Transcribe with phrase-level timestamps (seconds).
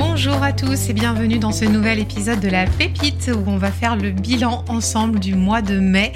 [0.00, 3.72] Bonjour à tous et bienvenue dans ce nouvel épisode de la Pépite où on va
[3.72, 6.12] faire le bilan ensemble du mois de mai.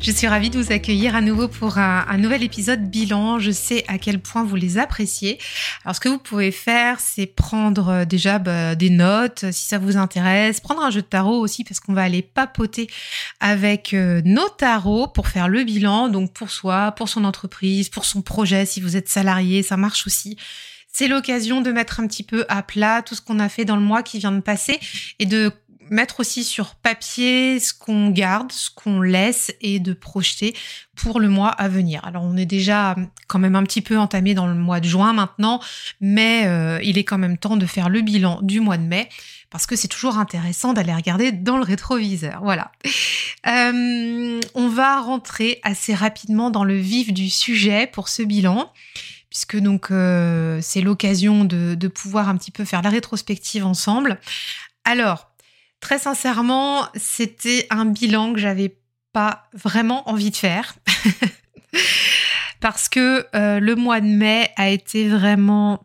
[0.00, 3.38] Je suis ravie de vous accueillir à nouveau pour un, nouvel épisode bilan.
[3.38, 5.38] Je sais à quel point vous les appréciez.
[5.82, 9.78] Alors ce que vous pouvez faire, c'est prendre euh, déjà bah, des notes si ça
[9.78, 12.86] vous intéresse, prendre un jeu de tarot aussi parce qu'on va aller papoter
[13.40, 18.04] avec euh, nos tarots pour faire le bilan, donc pour soi, pour son entreprise, pour
[18.04, 20.36] son projet, si vous êtes salarié, ça marche aussi.
[20.92, 23.76] C'est l'occasion de mettre un petit peu à plat tout ce qu'on a fait dans
[23.76, 24.78] le mois qui vient de passer
[25.18, 25.50] et de
[25.90, 30.54] mettre aussi sur papier ce qu'on garde, ce qu'on laisse et de projeter
[30.96, 32.04] pour le mois à venir.
[32.04, 35.12] Alors on est déjà quand même un petit peu entamé dans le mois de juin
[35.12, 35.60] maintenant,
[36.00, 39.08] mais euh, il est quand même temps de faire le bilan du mois de mai
[39.50, 42.40] parce que c'est toujours intéressant d'aller regarder dans le rétroviseur.
[42.42, 42.72] Voilà.
[43.46, 48.72] Euh, on va rentrer assez rapidement dans le vif du sujet pour ce bilan
[49.32, 54.20] puisque donc euh, c'est l'occasion de, pouvoir un petit peu faire la rétrospective ensemble.
[54.84, 55.30] Alors,
[55.80, 58.76] très sincèrement, c'était un bilan que j'avais
[59.14, 60.74] pas vraiment envie de faire.
[62.60, 65.82] Parce que euh, le mois de mai a été vraiment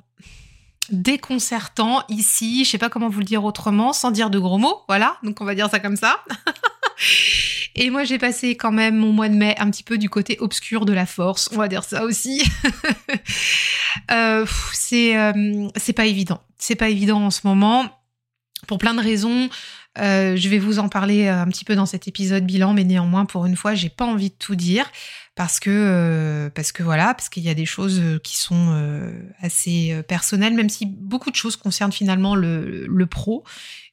[0.89, 4.81] déconcertant ici, je sais pas comment vous le dire autrement, sans dire de gros mots,
[4.89, 6.21] voilà, donc on va dire ça comme ça.
[7.77, 10.37] Et moi, j'ai passé quand même mon mois de mai un petit peu du côté
[10.39, 12.43] obscur de la force, on va dire ça aussi.
[14.11, 16.41] euh, c'est euh, c'est pas évident.
[16.57, 17.85] C'est pas évident en ce moment
[18.65, 19.49] pour plein de raisons.
[19.99, 23.25] Euh, je vais vous en parler un petit peu dans cet épisode bilan, mais néanmoins,
[23.25, 24.91] pour une fois, j'ai pas envie de tout dire
[25.35, 28.75] parce que parce que voilà, parce qu'il y a des choses qui sont
[29.39, 33.43] assez personnelles, même si beaucoup de choses concernent finalement le, le pro.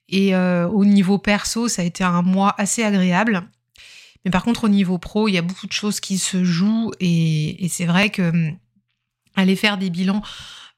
[0.08, 3.46] Et au niveau perso, ça a été un mois assez agréable.
[4.24, 6.92] Mais par contre, au niveau pro, il y a beaucoup de choses qui se jouent
[7.00, 8.56] et, c'est vrai que hum,
[9.36, 10.22] aller faire des bilans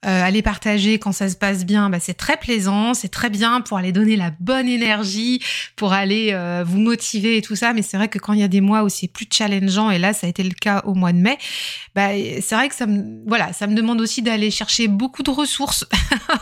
[0.04, 3.60] euh, aller partager quand ça se passe bien, bah, c'est très plaisant, c'est très bien
[3.60, 5.42] pour aller donner la bonne énergie,
[5.74, 7.72] pour aller euh, vous motiver et tout ça.
[7.72, 9.98] Mais c'est vrai que quand il y a des mois où c'est plus challengeant, et
[9.98, 11.38] là ça a été le cas au mois de mai,
[11.94, 15.30] bah, c'est vrai que ça me, voilà, ça me demande aussi d'aller chercher beaucoup de
[15.30, 15.86] ressources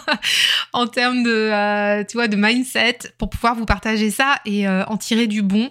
[0.75, 4.97] en termes de, euh, tu vois, de mindset pour pouvoir vous partager ça et en
[4.99, 5.71] tirer du bon.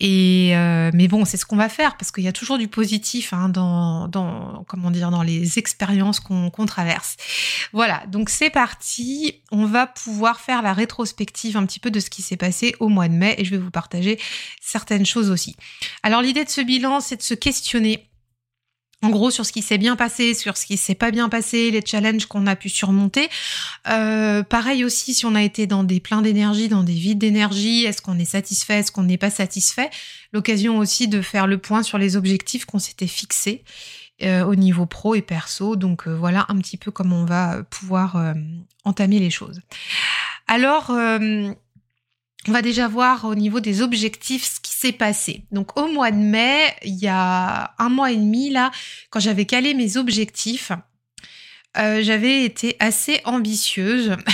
[0.00, 0.52] Et
[0.94, 3.48] mais bon, c'est ce qu'on va faire parce qu'il y a toujours du positif hein,
[3.48, 7.16] dans, dans, comment dire, dans les expériences qu'on traverse.
[7.72, 9.42] Voilà, donc c'est parti.
[9.50, 12.88] On va pouvoir faire la rétrospective un petit peu de ce qui s'est passé au
[12.88, 14.18] mois de mai et je vais vous partager
[14.60, 15.56] certaines choses aussi.
[16.02, 18.07] Alors l'idée de ce bilan, c'est de se questionner
[19.02, 21.70] en gros sur ce qui s'est bien passé, sur ce qui s'est pas bien passé,
[21.70, 23.28] les challenges qu'on a pu surmonter.
[23.88, 27.84] Euh, pareil aussi si on a été dans des pleins d'énergie, dans des vides d'énergie,
[27.84, 29.90] est-ce qu'on est satisfait, est-ce qu'on n'est pas satisfait?
[30.32, 33.62] L'occasion aussi de faire le point sur les objectifs qu'on s'était fixés
[34.22, 35.76] euh, au niveau pro et perso.
[35.76, 38.34] Donc euh, voilà un petit peu comment on va pouvoir
[38.84, 39.60] entamer les choses.
[40.48, 40.90] Alors,
[42.46, 45.44] on va déjà voir au niveau des objectifs ce qui s'est passé.
[45.50, 48.70] Donc au mois de mai, il y a un mois et demi là,
[49.10, 50.72] quand j'avais calé mes objectifs,
[51.74, 54.16] j'avais été assez ambitieuse.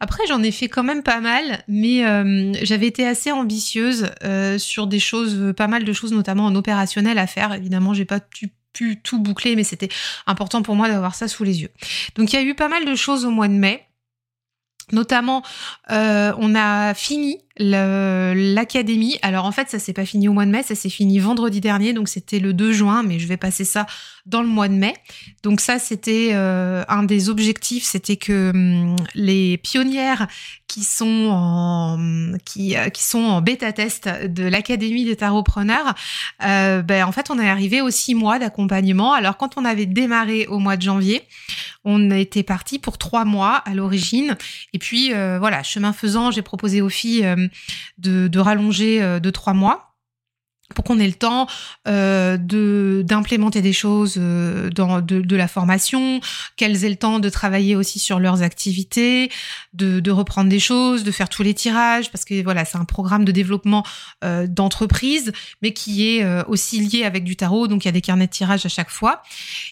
[0.00, 4.58] Après, j'en ai fait quand même pas mal, mais euh, j'avais été assez ambitieuse euh,
[4.58, 7.54] sur des choses, pas mal de choses, notamment en opérationnel à faire.
[7.54, 8.52] Évidemment, j'ai pas pu
[9.02, 9.88] tout boucler, mais c'était
[10.26, 11.70] important pour moi d'avoir ça sous les yeux.
[12.14, 13.86] Donc, il y a eu pas mal de choses au mois de mai.
[14.92, 15.42] Notamment,
[15.90, 19.18] euh, on a fini l'académie.
[19.22, 21.60] Alors en fait, ça s'est pas fini au mois de mai, ça s'est fini vendredi
[21.60, 23.86] dernier, donc c'était le 2 juin, mais je vais passer ça
[24.26, 24.94] dans le mois de mai.
[25.42, 30.26] Donc ça, c'était euh, un des objectifs, c'était que hum, les pionnières
[30.66, 35.94] qui sont en qui, euh, qui sont en bêta test de l'académie des tarotpreneurs,
[36.44, 39.12] euh, ben en fait, on est arrivé aux six mois d'accompagnement.
[39.12, 41.22] Alors quand on avait démarré au mois de janvier,
[41.84, 44.36] on était parti pour trois mois à l'origine.
[44.72, 47.24] Et puis euh, voilà, chemin faisant, j'ai proposé aux filles
[48.06, 49.95] euh, de, rallonger euh, de trois mois.
[50.74, 51.46] Pour qu'on ait le temps
[51.86, 56.20] euh, de d'implémenter des choses euh, dans de, la formation,
[56.56, 59.30] qu'elles aient le temps de travailler aussi sur leurs activités,
[59.74, 62.84] de, de, reprendre des choses, de faire tous les tirages, parce que voilà, c'est un
[62.84, 63.84] programme de développement
[64.24, 65.32] euh, d'entreprise,
[65.62, 68.32] mais qui est aussi lié avec du tarot, donc il y a des carnets de
[68.32, 69.22] tirage à chaque fois.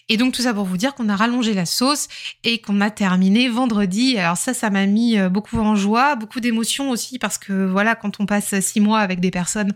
[0.09, 2.07] Et donc tout ça pour vous dire qu'on a rallongé la sauce
[2.43, 4.17] et qu'on a terminé vendredi.
[4.17, 8.19] Alors ça, ça m'a mis beaucoup en joie, beaucoup d'émotions aussi, parce que voilà, quand
[8.19, 9.73] on passe six mois avec des personnes,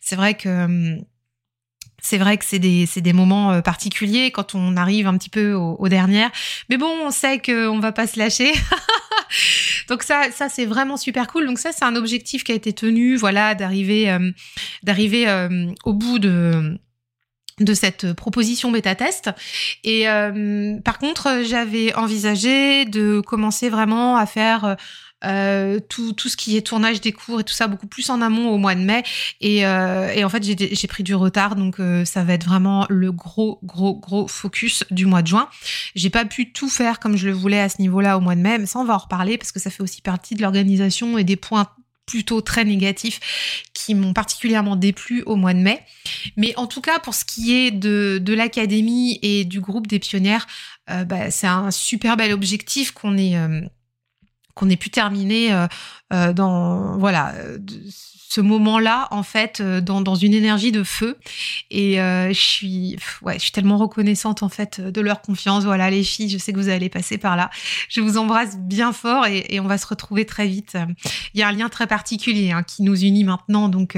[0.00, 0.57] c'est vrai que
[2.00, 5.52] c'est vrai que c'est des, des moments euh, particuliers quand on arrive un petit peu
[5.52, 6.30] aux, dernières.
[6.68, 8.52] Mais bon, on sait qu'on va pas se lâcher.
[9.88, 11.46] Donc ça, ça c'est vraiment super cool.
[11.46, 14.30] Donc ça, c'est un objectif qui a été tenu, voilà, d'arriver, euh,
[14.82, 15.26] d'arriver
[15.84, 16.78] au bout de
[17.60, 19.30] de cette proposition bêta test
[19.82, 20.04] et
[20.84, 24.76] par contre j'avais envisagé de commencer vraiment à faire
[25.24, 28.22] euh, tout, tout ce qui est tournage des cours et tout ça beaucoup plus en
[28.22, 29.02] amont au mois de mai.
[29.40, 32.86] Et, euh, et en fait, j'ai pris du retard, donc euh, ça va être vraiment
[32.88, 35.48] le gros, gros, gros focus du mois de juin.
[35.94, 38.40] J'ai pas pu tout faire comme je le voulais à ce niveau-là au mois de
[38.40, 41.18] mai, mais ça, on va en reparler parce que ça fait aussi partie de l'organisation
[41.18, 41.68] et des points
[42.06, 43.20] plutôt très négatifs
[43.74, 45.82] qui m'ont particulièrement déplu au mois de mai.
[46.36, 49.98] Mais en tout cas, pour ce qui est de, de l'académie et du groupe des
[49.98, 50.46] pionnières,
[50.90, 53.36] euh, bah, c'est un super bel objectif qu'on est
[54.58, 55.66] qu'on ait pu terminer euh,
[56.12, 57.32] euh, dans voilà
[58.28, 61.18] ce moment-là en fait euh, dans, dans une énergie de feu.
[61.70, 65.64] Et je suis ouais je suis tellement reconnaissante en fait de leur confiance.
[65.64, 67.50] Voilà les filles je sais que vous allez passer par là.
[67.88, 70.76] Je vous embrasse bien fort et, et on va se retrouver très vite.
[71.34, 73.68] Il y a un lien très particulier hein, qui nous unit maintenant.
[73.68, 73.96] Donc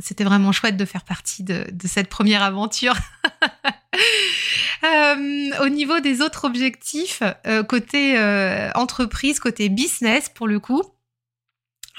[0.00, 2.94] c'était vraiment chouette de faire partie de, de cette première aventure.
[4.84, 10.82] Euh, au niveau des autres objectifs, euh, côté euh, entreprise, côté business pour le coup,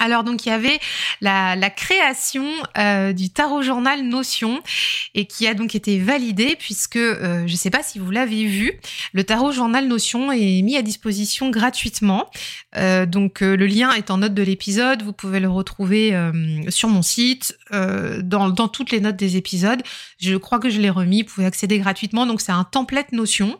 [0.00, 0.80] alors donc il y avait
[1.20, 2.46] la, création
[2.78, 4.60] euh, du tarot journal Notion
[5.14, 8.46] et qui a donc été validé puisque euh, je ne sais pas si vous l'avez
[8.46, 8.72] vu,
[9.12, 12.30] le tarot journal Notion est mis à disposition gratuitement.
[12.76, 16.16] Euh, donc le lien est en note de l'épisode, vous pouvez le retrouver
[16.68, 19.82] sur mon site, dans, dans toutes les notes des épisodes.
[20.18, 22.26] Je crois que je l'ai remis, vous pouvez accéder gratuitement.
[22.26, 23.58] Donc c'est un template Notion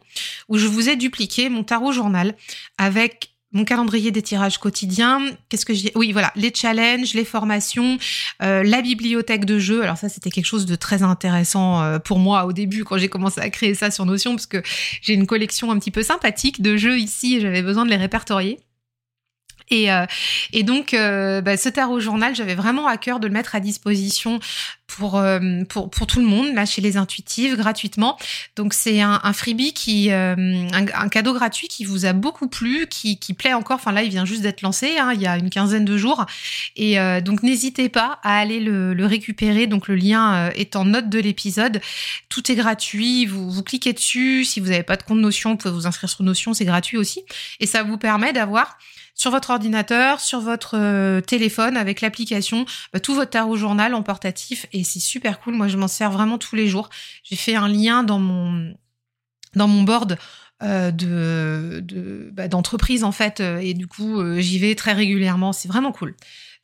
[0.49, 2.35] où je vous ai dupliqué mon tarot journal
[2.79, 5.21] avec mon calendrier des tirages quotidiens.
[5.49, 5.93] Qu'est-ce que j'ai?
[5.95, 7.99] Oui, voilà, les challenges, les formations,
[8.43, 9.83] euh, la bibliothèque de jeux.
[9.83, 13.09] Alors ça, c'était quelque chose de très intéressant euh, pour moi au début quand j'ai
[13.09, 14.63] commencé à créer ça sur Notion, parce que
[15.03, 17.97] j'ai une collection un petit peu sympathique de jeux ici et j'avais besoin de les
[17.97, 18.59] répertorier.
[19.71, 20.05] Et, euh,
[20.53, 23.61] et donc, euh, bah, ce tarot journal, j'avais vraiment à cœur de le mettre à
[23.61, 24.41] disposition
[24.89, 28.19] pour, euh, pour, pour tout le monde, là, chez les intuitives, gratuitement.
[28.57, 33.53] Donc, c'est un, freebie qui, un, cadeau gratuit qui vous a beaucoup plu, qui, plaît
[33.53, 33.77] encore.
[33.77, 36.27] Enfin, là, il vient juste d'être lancé, hein, il y a une quinzaine de jours.
[36.75, 39.69] Et donc, n'hésitez pas à aller le, récupérer.
[39.69, 41.81] Donc, le lien est en note de l'épisode.
[42.29, 43.27] Tout est gratuit.
[43.27, 44.45] Vous cliquez dessus.
[44.45, 46.97] Si vous n'avez pas de compte Notion, vous pouvez vous inscrire sur Notion, c'est gratuit
[46.97, 47.23] aussi.
[47.61, 48.77] Et ça vous permet d'avoir
[49.21, 52.65] sur votre ordinateur, sur votre euh, téléphone avec l'application,
[52.95, 55.57] bah, tout votre tarot journal en portatif et c'est super cool.
[55.57, 56.89] Moi, je m'en sers vraiment tous les jours.
[57.23, 58.75] J'ai fait un lien dans mon
[59.55, 60.17] dans mon board
[60.63, 65.53] euh, de bah, d'entreprise en fait euh, et du coup j'y vais très régulièrement.
[65.53, 66.15] C'est vraiment cool.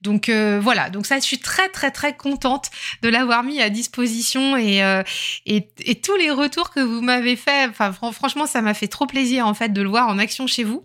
[0.03, 2.71] Donc euh, voilà, donc ça, je suis très très très contente
[3.03, 5.03] de l'avoir mis à disposition et, euh,
[5.47, 5.63] et,
[6.03, 9.55] tous les retours que vous m'avez fait, enfin franchement, ça m'a fait trop plaisir en
[9.55, 10.85] fait de le voir en action chez vous.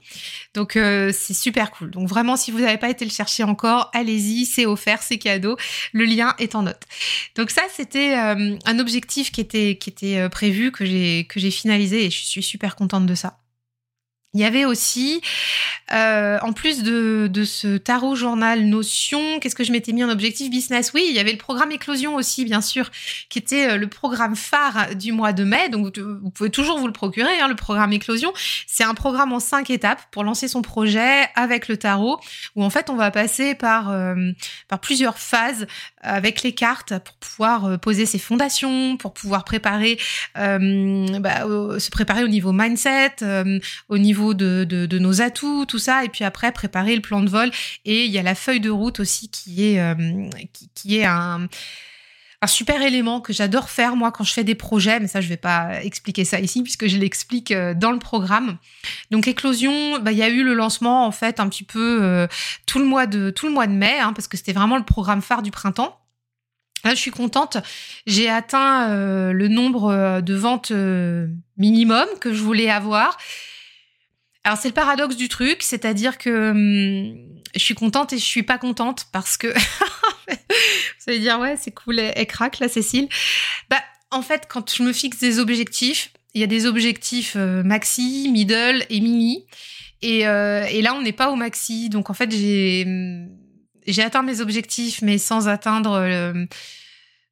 [0.54, 1.92] Donc euh, c'est super cool.
[1.92, 5.58] Donc vraiment, si vous n'avez pas été le chercher encore, allez-y, c'est offert, c'est cadeau.
[5.92, 6.84] Le lien est en note.
[7.36, 12.24] Donc ça, c'était un objectif qui était qui était prévu que j'ai finalisé et je
[12.24, 13.41] suis super contente de ça.
[14.34, 15.20] Il y avait aussi,
[15.92, 20.10] euh, en plus de, de, ce tarot journal Notion, qu'est-ce que je m'étais mis en
[20.10, 20.94] objectif business?
[20.94, 22.90] Oui, il y avait le programme Éclosion aussi, bien sûr,
[23.28, 25.68] qui était euh, le programme phare du mois de mai.
[25.68, 28.32] Donc, vous pouvez toujours vous le procurer, hein, le programme Éclosion.
[28.68, 32.18] C'est un programme en cinq étapes pour lancer son projet avec le tarot,
[32.56, 34.32] où en fait, on va passer par, euh,
[34.70, 35.68] par plusieurs phases
[36.02, 40.00] avec les cartes pour pouvoir euh, poser ses fondations, pour pouvoir préparer,
[40.38, 41.42] euh, bah,
[41.80, 43.16] se préparer au niveau mindset,
[43.90, 47.52] au niveau de, nos atouts, tout ça, et puis après préparer le plan de vol.
[47.86, 50.30] Et il y a la feuille de route aussi qui est, euh,
[50.74, 51.48] qui, est un
[52.48, 55.38] super élément que j'adore faire moi quand je fais des projets, mais ça je vais
[55.38, 58.58] pas expliquer ça ici puisque je l'explique euh, dans le programme.
[59.12, 62.28] Donc éclosion, bah il y a eu le lancement en fait un petit peu euh,
[62.66, 64.84] tout le mois de tout le mois de mai hein, parce que c'était vraiment le
[64.84, 65.98] programme phare du printemps.
[66.84, 67.58] Là, je suis contente.
[68.08, 70.72] J'ai atteint le nombre de ventes
[71.56, 73.20] minimum que je voulais avoir.
[74.44, 78.44] Alors c'est le paradoxe du truc, c'est-à-dire que hum, je suis contente et je suis
[78.44, 79.48] pas contente parce que
[80.28, 80.36] vous
[81.08, 83.08] allez dire, ouais, c'est cool, elle, craque, la Cécile.
[83.70, 87.64] Bah, en fait, quand je me fixe des objectifs, il y a des objectifs euh,
[87.64, 89.46] maxi, middle et mini.
[90.02, 91.90] Et, euh, et là, on n'est pas au maxi.
[91.90, 92.88] Donc, en fait, j'ai,
[93.86, 96.46] j'ai atteint mes objectifs, mais sans atteindre euh,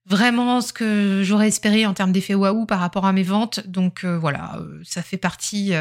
[0.05, 3.65] vraiment ce que j'aurais espéré en termes d'effet waouh par rapport à mes ventes.
[3.67, 5.73] Donc, voilà, ça fait partie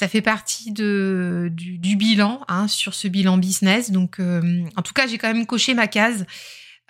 [0.00, 3.90] ça fait partie de, du, bilan hein, sur ce bilan business.
[3.90, 6.26] Donc, en tout cas, j'ai quand même coché ma case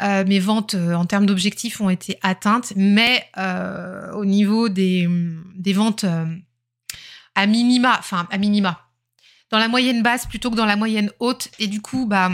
[0.03, 5.07] euh, mes ventes euh, en termes d'objectifs ont été atteintes, mais euh, au niveau des,
[5.57, 6.07] des ventes
[7.35, 8.89] à minima, enfin à minima,
[9.51, 11.51] dans la moyenne basse plutôt que dans la moyenne haute.
[11.59, 12.31] Et du coup, bah,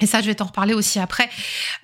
[0.00, 1.28] et ça, je vais t'en reparler aussi après.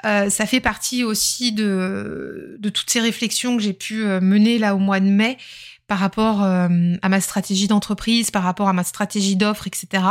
[0.04, 4.78] ça fait partie aussi de, de toutes ces réflexions que j'ai pu mener là au
[4.78, 5.38] mois de mai
[5.86, 10.02] par rapport à ma stratégie d'entreprise, par rapport à ma stratégie d'offre, etc.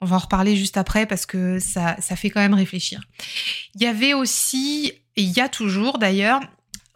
[0.00, 3.02] On va en reparler juste après parce que ça, ça fait quand même réfléchir.
[3.74, 6.40] Il y avait aussi, et il y a toujours d'ailleurs,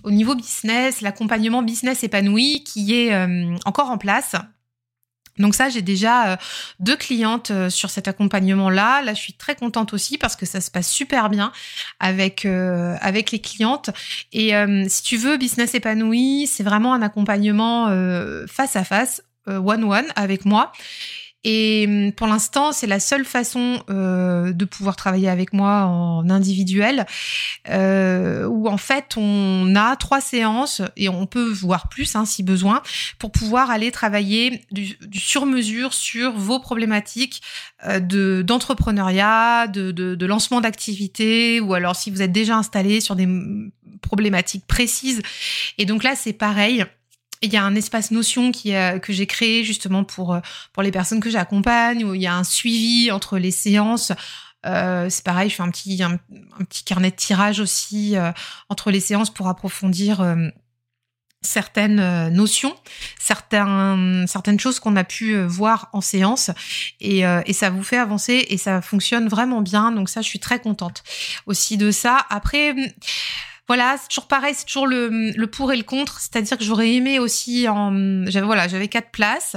[0.05, 4.37] au niveau business, l'accompagnement business épanoui qui est euh, encore en place.
[5.39, 6.37] Donc ça, j'ai déjà euh,
[6.81, 9.03] deux clientes euh, sur cet accompagnement-là.
[9.03, 11.53] Là, je suis très contente aussi parce que ça se passe super bien
[12.01, 13.91] avec avec les clientes.
[14.33, 14.53] Et
[14.89, 17.87] si tu veux, business épanoui, c'est vraiment un accompagnement
[18.47, 20.73] face à face, one one avec moi.
[21.45, 26.29] Et hum, pour l'instant, c'est la seule façon euh, de pouvoir travailler avec moi en
[26.31, 27.07] individuel,
[27.69, 32.43] euh, où en fait on a trois séances et on peut voir plus hein, si
[32.43, 32.83] besoin
[33.19, 37.43] pour pouvoir aller travailler du, sur-mesure sur vos problématiques
[37.87, 43.01] euh, de d'entrepreneuriat, de, de, de lancement d'activité, ou alors si vous êtes déjà installé
[43.01, 43.29] sur des
[44.01, 45.23] problématiques précises.
[45.79, 46.85] Et donc là, c'est pareil
[47.43, 48.73] il y a un espace notion qui,
[49.03, 50.41] que j'ai créé justement pour, euh,
[50.73, 54.13] pour les personnes que j'accompagne, où il y a un suivi entre les séances.
[54.67, 56.17] Euh, c'est pareil, je fais un petit, un,
[56.65, 58.33] petit carnet de tirage aussi euh,
[58.71, 60.25] entre les séances pour approfondir
[61.43, 62.75] certaines notions,
[63.21, 66.51] certains, certaines choses qu'on a pu voir en séance.
[67.01, 69.93] Et, et, ça vous fait avancer et ça fonctionne vraiment bien.
[69.93, 71.03] Donc ça, je suis très contente
[71.45, 72.25] aussi de ça.
[72.31, 72.75] Après
[73.67, 76.21] voilà, c'est toujours pareil, c'est toujours le, pour et le contre.
[76.21, 79.57] C'est-à-dire que j'aurais aimé aussi en, j'avais voilà, j'avais quatre places.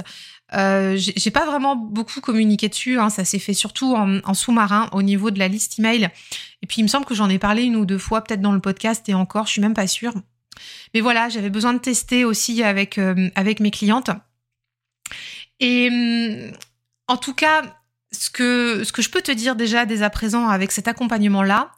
[0.54, 2.98] Euh, j'ai pas vraiment beaucoup communiqué dessus.
[2.98, 6.08] Hein, ça s'est fait surtout en, en sous-marin au niveau de la liste email.
[6.62, 8.52] Et puis il me semble que j'en ai parlé une ou deux fois, peut-être dans
[8.52, 10.14] le podcast et encore, je suis même pas sûre.
[10.94, 14.10] Mais voilà, j'avais besoin de tester aussi avec euh, avec mes clientes.
[15.60, 16.52] Et hum,
[17.08, 17.62] en tout cas,
[18.12, 21.42] ce que ce que je peux te dire déjà dès à présent avec cet accompagnement
[21.42, 21.72] là,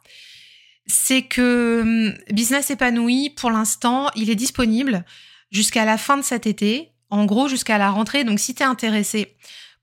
[0.91, 5.05] c'est que hum, Business épanoui, pour l'instant, il est disponible
[5.51, 8.23] jusqu'à la fin de cet été, en gros jusqu'à la rentrée.
[8.23, 9.35] Donc si tu es intéressé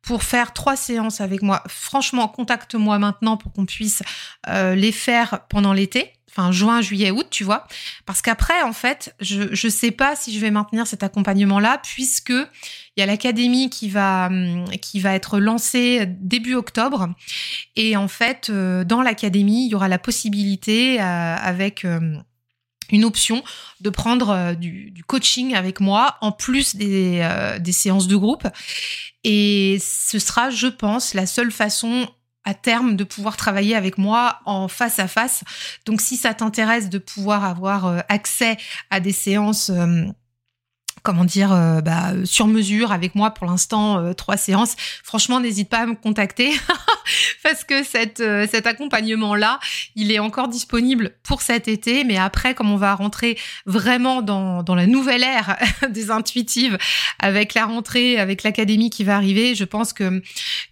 [0.02, 4.02] pour faire trois séances avec moi, franchement, contacte-moi maintenant pour qu'on puisse
[4.48, 7.66] euh, les faire pendant l'été enfin juin, juillet, août, tu vois.
[8.06, 12.32] Parce qu'après, en fait, je ne sais pas si je vais maintenir cet accompagnement-là, puisque
[12.98, 17.08] il y a l'académie qui va hum, qui va être lancée début octobre,
[17.76, 22.16] et en fait, euh, dans l'académie, il y aura la possibilité euh, avec euh,
[22.90, 23.44] une option
[23.80, 27.22] de prendre du, coaching avec moi en plus des,
[27.70, 28.48] séances de groupe.
[29.22, 32.08] Et ce sera, je pense, la seule façon
[32.44, 35.44] à terme de pouvoir travailler avec moi en face à face.
[35.84, 38.56] Donc si ça t'intéresse de pouvoir avoir accès
[38.90, 40.06] à des séances euh,
[41.02, 44.76] comment dire, euh, bah, sur mesure avec moi pour l'instant, trois séances.
[45.02, 46.50] Franchement, n'hésite pas à me contacter
[47.42, 49.60] parce que cette, cet accompagnement-là,
[49.96, 52.04] il est encore disponible pour cet été.
[52.04, 55.56] Mais après, comme on va rentrer vraiment dans, la nouvelle ère
[55.90, 56.78] des intuitives
[57.18, 60.22] avec la rentrée, avec l'académie qui va arriver, je pense que,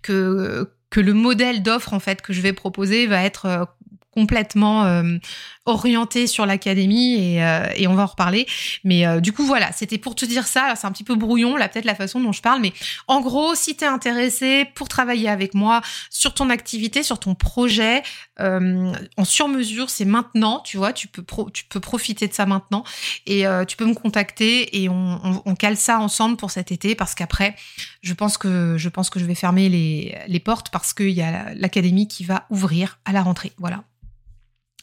[0.02, 3.64] que que le modèle d'offre en fait que je vais proposer va être euh,
[4.10, 5.18] complètement euh,
[5.66, 8.46] orienté sur l'académie et, euh, et, on va en reparler.
[8.84, 10.74] Mais euh, du coup, voilà, c'était pour te dire ça.
[10.76, 12.60] C'est un petit peu brouillon, là, peut-être la façon dont je parle.
[12.60, 12.72] Mais
[13.08, 17.34] en gros, si tu es intéressé pour travailler avec moi sur ton activité, sur ton
[17.34, 18.02] projet,
[18.38, 22.84] en sur-mesure, c'est maintenant, tu vois, tu peux, tu peux profiter de ça maintenant.
[23.26, 26.94] Et tu peux me contacter et on, on, on, cale ça ensemble pour cet été
[26.94, 27.56] parce qu'après,
[28.02, 31.22] je pense que je pense que je vais fermer les, les portes parce qu'il y
[31.22, 33.52] a l'académie qui va ouvrir à la rentrée.
[33.58, 33.84] Voilà.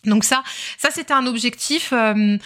[0.06, 0.44] Donc ça,
[0.78, 2.38] ça c'était un objectif euh,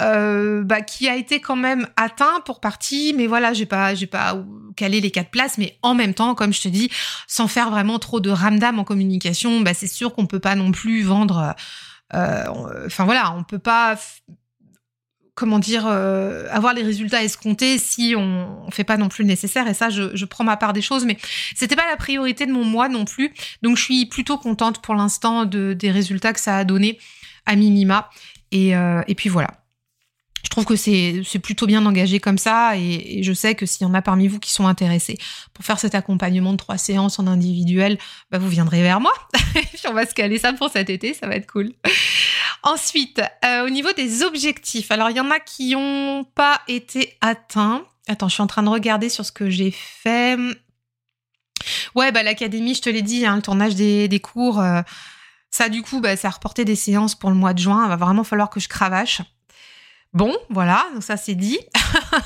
[0.00, 4.06] euh, bah, qui a été quand même atteint pour partie, mais voilà, j'ai pas, j'ai
[4.06, 4.38] pas
[4.76, 6.90] calé les quatre places, mais en même temps, comme je te dis,
[7.26, 10.72] sans faire vraiment trop de ramdam en communication, bah, c'est sûr qu'on peut pas non
[10.72, 11.54] plus vendre.
[12.14, 12.44] Euh,
[12.86, 13.96] enfin voilà, on peut pas
[15.34, 19.66] comment dire, avoir les résultats escomptés si on, on fait pas non plus le nécessaire.
[19.68, 21.16] Et ça, je, prends ma part des choses, mais
[21.54, 23.32] c'était pas la priorité de mon mois non plus.
[23.62, 26.98] Donc, je suis plutôt contente pour l'instant de, des résultats que ça a donné.
[27.46, 28.10] à minima.
[28.52, 29.59] Et, et puis voilà
[30.42, 33.90] je trouve que c'est plutôt bien engagé comme ça et, je sais que s'il y
[33.90, 35.18] en a parmi vous qui sont intéressés
[35.54, 37.98] pour faire cet accompagnement de trois séances en individuel,
[38.30, 39.12] bah vous viendrez vers moi
[39.88, 41.72] on va se caler ça pour cet été, ça va être cool.
[42.62, 47.16] Ensuite, euh, au niveau des objectifs, alors il y en a qui n'ont pas été
[47.20, 47.84] atteints.
[48.06, 50.36] Attends, je suis en train de regarder sur ce que j'ai fait.
[51.94, 54.82] Ouais, bah l'académie, je te l'ai dit, hein, le tournage des, des cours, euh,
[55.50, 57.84] ça du coup, bah, ça a reporté des séances pour le mois de juin.
[57.84, 59.22] Il va vraiment falloir que je cravache.
[60.12, 61.60] Bon, voilà, donc ça c'est dit.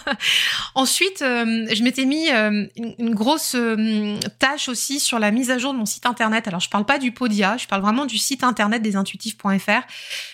[0.74, 5.58] Ensuite, euh, je m'étais mis euh, une, grosse euh, tâche aussi sur la mise à
[5.58, 6.48] jour de mon site internet.
[6.48, 9.82] Alors, je parle pas du Podia, je parle vraiment du site internet des intuitifs.fr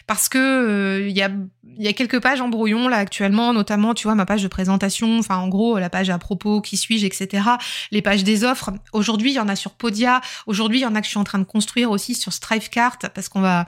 [0.06, 1.30] parce que il y a
[1.76, 5.18] y a quelques pages en brouillon là actuellement, notamment tu vois ma page de présentation,
[5.18, 7.42] enfin en gros la page à propos, qui suis-je, etc.
[7.90, 8.70] Les pages des offres.
[8.92, 10.20] Aujourd'hui, il y en a sur Podia.
[10.46, 12.98] Aujourd'hui, il y en a que je suis en train de construire aussi sur Strivecart
[13.12, 13.66] parce qu'on va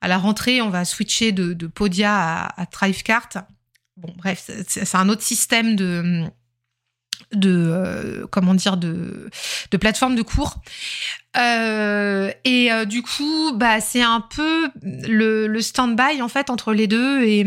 [0.00, 3.38] à la rentrée, on va switcher de, Podia à, à.
[3.96, 6.24] Bon, bref, c'est un autre système de
[7.32, 8.54] de euh, comment
[9.70, 10.60] de plateforme de cours
[11.38, 16.72] euh, et euh, du coup, bah c'est un peu le, le stand-by en fait entre
[16.72, 17.40] les deux et,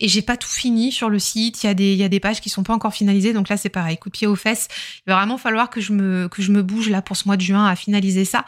[0.00, 1.62] et j'ai pas tout fini sur le site.
[1.62, 3.56] Il y a des y a des pages qui sont pas encore finalisées, donc là
[3.56, 4.68] c'est pareil, coup de pied aux fesses.
[5.06, 7.36] Il va vraiment falloir que je me que je me bouge là pour ce mois
[7.36, 8.44] de juin à finaliser ça.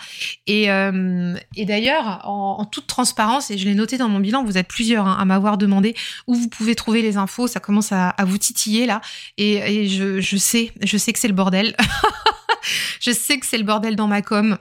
[0.46, 4.44] Et euh, et d'ailleurs en, en, toute transparence et je l'ai noté dans mon bilan,
[4.44, 5.94] vous êtes plusieurs hein, à m'avoir demandé
[6.26, 7.46] où vous pouvez trouver les infos.
[7.46, 9.00] Ça commence à, à vous titiller là
[9.38, 11.76] et, et je je sais je sais que c'est le bordel.
[13.00, 14.58] je sais que c'est le bordel dans ma com.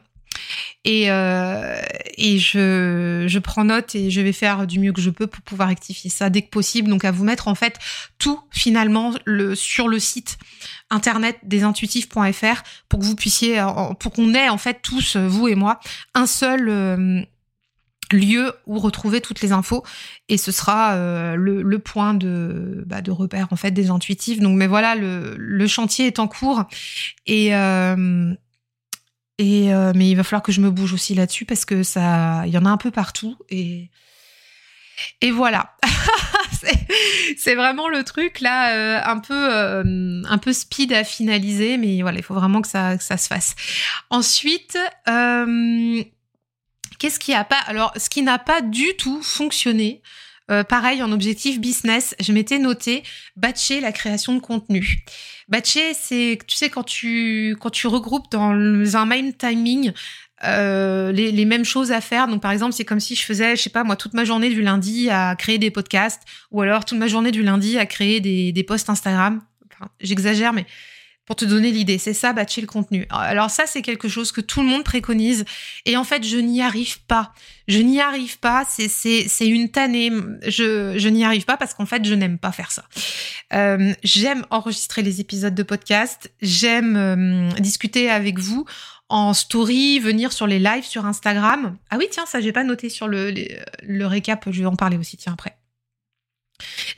[0.83, 1.81] Et, euh,
[2.17, 5.41] et je, je prends note et je vais faire du mieux que je peux pour
[5.41, 6.89] pouvoir rectifier ça dès que possible.
[6.89, 7.77] Donc à vous mettre en fait
[8.19, 10.37] tout finalement le, sur le site
[10.91, 13.65] internet desintuitif.fr pour que vous puissiez,
[13.99, 15.79] pour qu'on ait en fait tous, vous et moi,
[16.13, 17.23] un seul euh,
[18.11, 19.83] lieu où retrouver toutes les infos
[20.29, 24.39] et ce sera euh, le, le, point de, bah, de repère en fait des intuitifs.
[24.39, 26.63] Donc mais voilà, le, le chantier est en cours
[27.25, 28.33] et euh,
[29.37, 32.43] et euh, mais il va falloir que je me bouge aussi là-dessus parce que ça,
[32.45, 33.89] il y en a un peu partout et
[35.21, 35.75] et voilà.
[37.37, 42.01] c'est vraiment le truc là, euh, un peu euh, un peu speed à finaliser, mais
[42.01, 43.55] voilà, il faut vraiment que ça que ça se fasse.
[44.09, 44.77] Ensuite,
[47.05, 50.01] qu'est-ce qui a pas Alors, ce qui n'a pas du tout fonctionné.
[50.69, 53.03] pareil, en objectif business, je m'étais noté
[53.35, 55.03] batcher la création de contenu.
[55.47, 58.51] Batcher, c'est, tu sais, quand tu, quand tu regroupes dans
[58.95, 59.93] un même timing
[60.43, 62.27] euh, les, les, mêmes choses à faire.
[62.27, 64.49] Donc, par exemple, c'est comme si je faisais, je sais pas, moi, toute ma journée
[64.49, 68.19] du lundi à créer des podcasts, ou alors toute ma journée du lundi à créer
[68.19, 69.41] des, des posts Instagram.
[69.99, 70.65] J'exagère, mais
[71.25, 71.97] pour te donner l'idée.
[71.97, 73.07] C'est ça, batcher le contenu.
[73.09, 75.45] Alors ça, c'est quelque chose que tout le monde préconise.
[75.85, 77.33] Et en fait, je n'y arrive pas.
[77.67, 78.65] Je n'y arrive pas.
[78.67, 80.11] C'est, une tannée.
[80.45, 82.83] Je, je n'y arrive pas parce qu'en fait, je n'aime pas faire ça.
[83.53, 86.31] Euh, j'aime enregistrer les épisodes de podcast.
[86.41, 88.65] J'aime euh, discuter avec vous
[89.09, 91.77] en story, venir sur les lives sur Instagram.
[91.89, 93.33] Ah oui, tiens, ça, j'ai pas noté sur le,
[93.83, 94.45] le récap.
[94.49, 95.57] Je vais en parler aussi, tiens, après.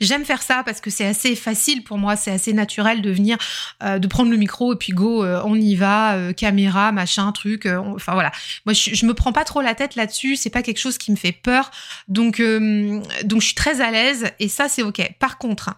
[0.00, 3.36] J'aime faire ça parce que c'est assez facile pour moi, c'est assez naturel de venir,
[3.82, 7.32] euh, de prendre le micro et puis go, euh, on y va, euh, caméra, machin,
[7.32, 7.66] truc.
[7.66, 8.30] enfin voilà,
[8.66, 11.16] moi je, me prends pas trop la tête là-dessus, c'est pas quelque chose qui me
[11.16, 11.70] fait peur,
[12.06, 15.12] donc donc je suis très à l'aise et ça c'est ok.
[15.18, 15.70] Par contre,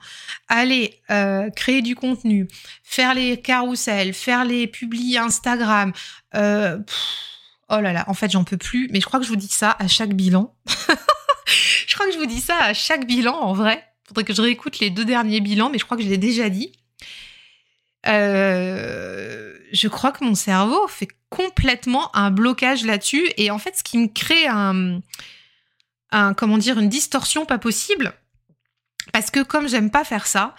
[0.49, 1.01] aller
[1.57, 2.49] créer du contenu,
[2.83, 5.93] faire les carousels, faire les publis Instagram.
[6.35, 6.39] oh
[7.71, 9.77] là là, en fait j'en peux plus, mais je crois que je vous dis ça
[9.79, 10.55] à chaque bilan.
[11.87, 13.85] je crois que je vous dis ça à chaque bilan en vrai.
[14.07, 16.49] Faudrait que je réécoute les deux derniers bilans, mais je crois que je l'ai déjà
[16.49, 16.73] dit.
[18.09, 23.29] Euh, je crois que mon cerveau fait complètement un blocage là-dessus.
[23.37, 25.01] Et en fait, ce qui me crée un,
[26.35, 28.13] comment dire, une distorsion pas possible.
[29.13, 30.55] Parce que comme j'aime pas faire ça,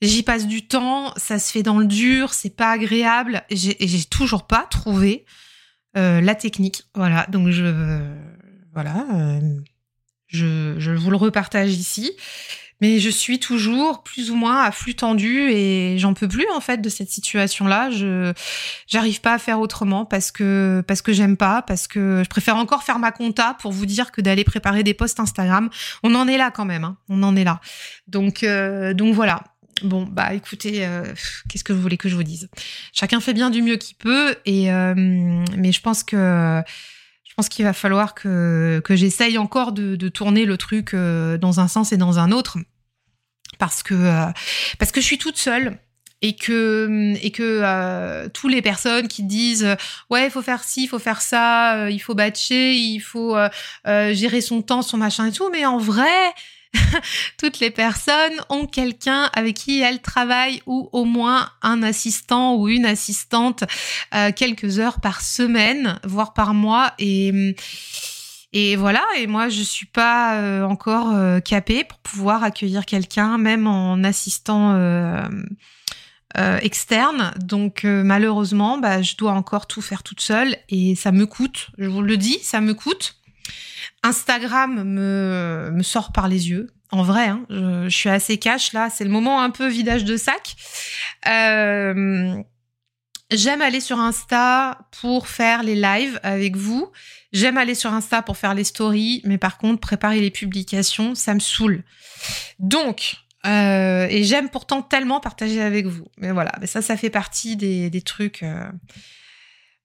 [0.00, 3.42] j'y passe du temps, ça se fait dans le dur, c'est pas agréable.
[3.50, 5.24] Et j'ai toujours pas trouvé
[5.96, 6.84] euh, la technique.
[6.94, 8.14] Voilà, donc je,
[8.72, 9.04] voilà,
[10.34, 12.12] euh, je, vous le repartage ici.
[12.80, 16.60] Mais je suis toujours plus ou moins à flux tendu et j'en peux plus en
[16.60, 17.90] fait de cette situation-là.
[17.90, 18.32] Je
[18.88, 22.56] j'arrive pas à faire autrement parce que parce que j'aime pas, parce que je préfère
[22.56, 25.70] encore faire ma compta pour vous dire que d'aller préparer des posts Instagram.
[26.02, 26.96] On en est là quand même, hein.
[27.08, 27.60] on en est là.
[28.08, 29.44] Donc euh, donc voilà.
[29.84, 31.04] Bon bah écoutez, euh,
[31.48, 32.48] qu'est-ce que vous voulez que je vous dise?
[32.92, 36.62] Chacun fait bien du mieux qu'il peut et euh, mais je pense que
[37.32, 41.60] je pense qu'il va falloir que, que j'essaye encore de, tourner le truc euh, dans
[41.60, 42.58] un sens et dans un autre.
[43.58, 44.26] Parce que, euh,
[44.78, 45.78] parce que je suis toute seule
[46.20, 49.66] et que et que euh, tous les personnes qui disent
[50.10, 53.34] ouais il faut faire ci il faut faire ça il faut batcher il faut
[53.86, 56.32] gérer son temps son machin et tout mais en vrai
[57.38, 62.68] toutes les personnes ont quelqu'un avec qui elles travaillent ou au moins un assistant ou
[62.68, 63.64] une assistante
[64.36, 66.94] quelques heures par semaine voire par mois
[68.54, 73.38] et voilà, et moi je suis pas euh, encore euh, capée pour pouvoir accueillir quelqu'un,
[73.38, 75.26] même en assistant euh,
[76.60, 77.32] externe.
[77.40, 81.70] Donc malheureusement, bah, je dois encore tout faire toute seule et ça me coûte.
[81.78, 83.16] Je vous le dis, ça me coûte.
[84.02, 86.68] Instagram me, sort par les yeux.
[86.90, 88.90] En vrai, hein, je, suis assez cash là.
[88.90, 90.56] C'est le moment un peu vidage de sac.
[93.32, 96.92] J'aime aller sur Insta pour faire les lives avec vous.
[97.32, 101.32] J'aime aller sur Insta pour faire les stories, mais par contre, préparer les publications, ça
[101.32, 101.82] me saoule.
[102.58, 106.08] Donc, euh, et j'aime pourtant tellement partager avec vous.
[106.18, 108.42] Mais voilà, ça, ça fait partie des, des trucs.
[108.42, 108.70] Euh,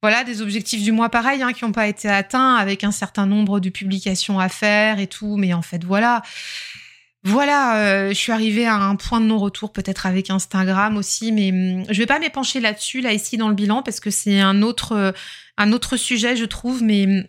[0.01, 3.25] voilà, des objectifs du mois pareil, hein, qui n'ont pas été atteints avec un certain
[3.25, 5.37] nombre de publications à faire et tout.
[5.37, 6.21] Mais en fait, voilà.
[7.23, 11.51] Voilà, euh, je suis arrivée à un point de non-retour, peut-être avec Instagram aussi, mais
[11.51, 14.61] hum, je vais pas m'épancher là-dessus, là, ici, dans le bilan, parce que c'est un
[14.61, 15.13] autre,
[15.59, 17.23] autre sujet, je trouve, mais hum,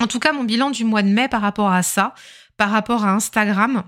[0.00, 2.14] en tout cas, mon bilan du mois de mai par rapport à ça,
[2.56, 3.84] par rapport à Instagram,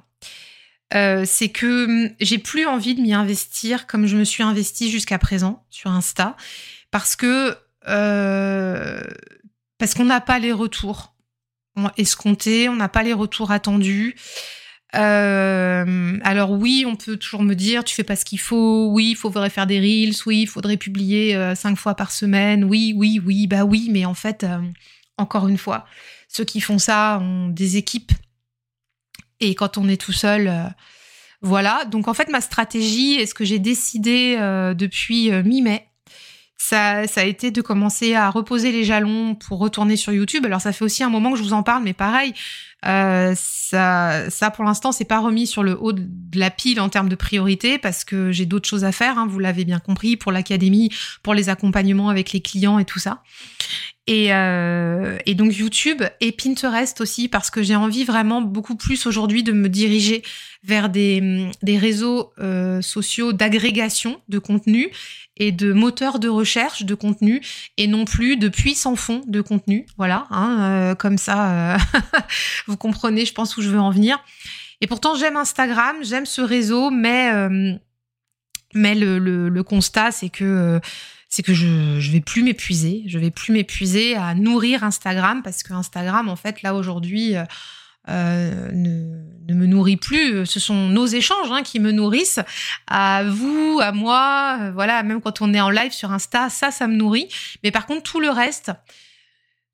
[0.95, 4.91] euh, c'est que hum, j'ai plus envie de m'y investir comme je me suis investie
[4.91, 6.37] jusqu'à présent sur Insta,
[6.91, 7.57] parce que
[7.89, 9.01] euh,
[9.79, 11.15] parce qu'on n'a pas les retours
[11.97, 14.17] escomptés, on n'a pas les retours attendus.
[14.95, 18.89] Euh, alors oui, on peut toujours me dire tu fais pas ce qu'il faut.
[18.91, 20.15] Oui, il faudrait faire des reels.
[20.27, 22.65] Oui, il faudrait publier cinq fois par semaine.
[22.65, 24.47] Oui, oui, oui, bah oui, mais en fait,
[25.19, 25.87] encore une fois,
[26.29, 28.13] ceux qui font ça ont des équipes.
[29.41, 30.65] Et quand on est tout seul, euh,
[31.43, 31.85] voilà.
[31.87, 35.89] Donc en fait, ma stratégie et ce que j'ai décidé euh, depuis euh, mi-mai,
[36.69, 40.45] ça, ça a été de commencer à reposer les jalons pour retourner sur YouTube.
[40.47, 42.35] Alors ça fait aussi un moment que je vous en parle, mais pareil,
[42.87, 46.89] euh, ça, ça pour l'instant c'est pas remis sur le haut de la pile en
[46.89, 49.17] termes de priorité parce que j'ai d'autres choses à faire.
[49.17, 50.91] Hein, vous l'avez bien compris pour l'académie,
[51.23, 53.23] pour les accompagnements avec les clients et tout ça.
[54.09, 59.07] Et, euh, et, donc YouTube et Pinterest aussi parce que j'ai envie vraiment beaucoup plus
[59.07, 60.23] aujourd'hui de me diriger
[60.63, 64.91] vers des, des réseaux euh, sociaux d'agrégation de contenu
[65.37, 67.43] et de moteurs de recherche de contenu
[67.77, 69.87] et non plus de puits sans fond de contenu.
[69.97, 71.79] Voilà, hein, euh, comme ça, euh,
[72.67, 74.19] vous comprenez, je pense où je veux en venir.
[74.81, 77.31] Et pourtant, j'aime Instagram, j'aime ce réseau, mais
[78.75, 80.81] mais le, le, constat, c'est que
[81.31, 85.63] c'est que je je vais plus m'épuiser, je vais plus m'épuiser à nourrir Instagram parce
[85.63, 87.37] que Instagram en fait là aujourd'hui
[88.09, 90.47] euh, euh, ne, me nourrit plus.
[90.47, 92.41] Ce sont nos échanges hein, qui me nourrissent.
[92.87, 95.03] À vous, à moi, euh, voilà.
[95.03, 97.29] Même quand on est en live sur Insta, ça, ça me nourrit.
[97.63, 98.73] Mais par contre, tout le reste,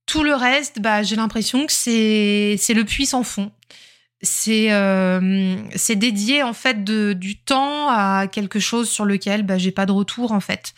[0.07, 3.51] tout le reste, bah, j'ai l'impression que c'est le puits sans fond.
[4.23, 9.59] C'est euh, c'est dédié en fait de, du temps à quelque chose sur lequel bah,
[9.59, 10.75] j'ai pas de retour en fait.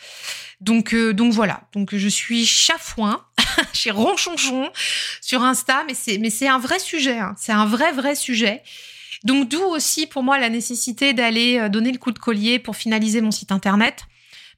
[0.61, 1.61] Donc, euh, donc voilà.
[1.73, 3.23] Donc je suis chafouin,
[3.73, 4.71] chez ronchonchon
[5.21, 7.19] sur Insta, mais c'est mais c'est un vrai sujet.
[7.19, 7.35] Hein.
[7.37, 8.63] C'est un vrai vrai sujet.
[9.23, 12.75] Donc d'où aussi pour moi la nécessité d'aller euh, donner le coup de collier pour
[12.75, 14.05] finaliser mon site internet.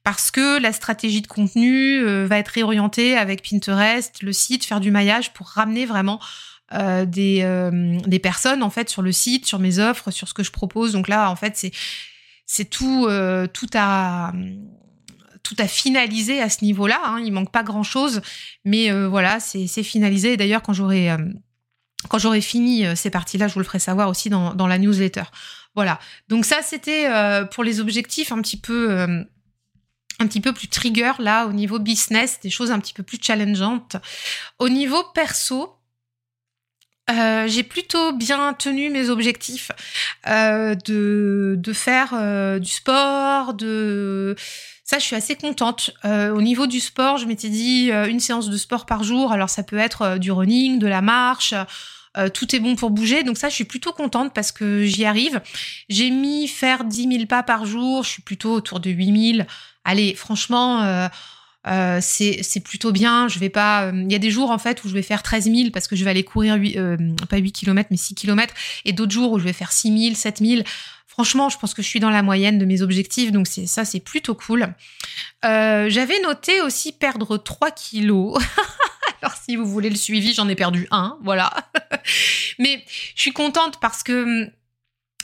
[0.04, 4.80] Parce que la stratégie de contenu euh, va être réorientée avec Pinterest, le site, faire
[4.80, 6.22] du maillage pour ramener vraiment
[6.74, 7.70] euh, des,
[8.06, 10.94] des personnes en fait sur le site, sur mes offres, sur ce que je propose.
[10.94, 11.72] Donc là, en fait, c'est
[12.46, 13.08] c'est tout
[13.54, 14.32] tout à
[15.48, 17.00] tout à finaliser à ce niveau-là.
[17.06, 17.22] Hein.
[17.24, 18.22] Il manque pas grand-chose,
[18.66, 20.36] mais euh, voilà, c'est finalisé.
[20.36, 21.18] D'ailleurs, quand j'aurai euh,
[22.10, 24.78] quand j'aurai fini euh, ces parties-là, je vous le ferai savoir aussi dans, dans la
[24.78, 25.24] newsletter.
[25.74, 26.00] Voilà.
[26.28, 27.08] Donc ça, c'était
[27.52, 29.00] pour les objectifs un petit peu
[30.20, 33.20] un petit peu plus trigger là au niveau business, des choses un petit peu plus
[33.22, 33.98] challengeantes.
[34.58, 35.77] Au niveau perso,
[37.10, 39.72] euh, j'ai plutôt bien tenu mes objectifs
[40.28, 44.36] euh, de, de faire euh, du sport, de
[44.84, 45.92] ça je suis assez contente.
[46.06, 49.34] Au niveau du sport, je m'étais dit une séance de sport par jour.
[49.34, 51.54] Alors ça peut être du running, de la marche.
[52.34, 55.42] tout est bon pour bouger, donc ça je suis plutôt contente parce que j'y arrive.
[55.90, 59.48] J'ai mis faire 10 000 pas par jour, je suis plutôt autour de 8 000.
[59.84, 61.10] Allez, franchement,
[61.66, 63.28] euh, c'est plutôt bien.
[63.28, 63.88] Je vais pas.
[63.88, 65.88] Euh, il y a des jours en fait où je vais faire 13 000 parce
[65.88, 66.98] que je vais aller courir 8, euh,
[67.30, 68.54] pas 8 km mais 6 km
[68.86, 70.62] et d'autres jours où je vais faire 6 000, 7 000.
[71.08, 74.00] Franchement, je pense que je suis dans la moyenne de mes objectifs, donc ça, c'est
[74.00, 74.72] plutôt cool.
[75.42, 78.40] J'avais noté aussi perdre 3 kilos.
[79.24, 81.52] Alors si vous voulez le suivi, j'en ai perdu un, voilà.
[82.60, 84.48] Mais je suis contente parce que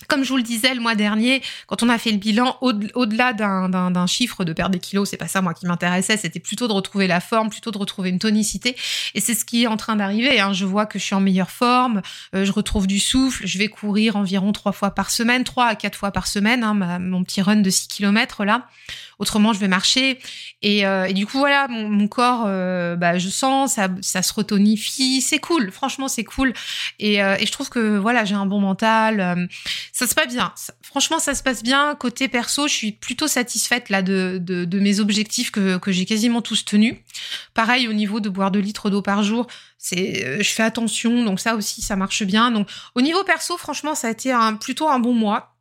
[0.07, 3.33] comme je vous le disais le mois dernier, quand on a fait le bilan, au-delà
[3.33, 6.73] d'un chiffre de perdre des kilos, c'est pas ça moi qui m'intéressait, c'était plutôt de
[6.73, 8.75] retrouver la forme, plutôt de retrouver une tonicité.
[9.15, 10.39] Et c'est ce qui est en train d'arriver.
[10.39, 10.53] Hein.
[10.53, 12.01] Je vois que je suis en meilleure forme,
[12.35, 15.75] euh, je retrouve du souffle, je vais courir environ trois fois par semaine, trois à
[15.75, 18.67] quatre fois par semaine, hein, mon petit run de 6 km là.
[19.19, 20.19] Autrement, je vais marcher.
[20.61, 25.21] Et, euh, du coup, voilà, mon, corps, euh, bah, je sens, ça, ça se retonifie.
[25.21, 26.53] C'est cool, franchement, c'est cool.
[26.99, 29.47] Et, et, je trouve que voilà, j'ai un bon mental
[29.91, 30.53] ça se passe bien.
[30.81, 31.95] Franchement, ça se passe bien.
[31.95, 36.41] Côté perso, je suis plutôt satisfaite là de, de, mes objectifs que, que j'ai quasiment
[36.41, 36.95] tous tenus.
[37.53, 39.47] Pareil au niveau de boire 2 litres d'eau par jour,
[39.77, 42.51] c'est, euh, je fais attention, donc ça aussi, ça marche bien.
[42.51, 45.52] Donc au niveau perso, franchement, ça a été un, plutôt un bon mois.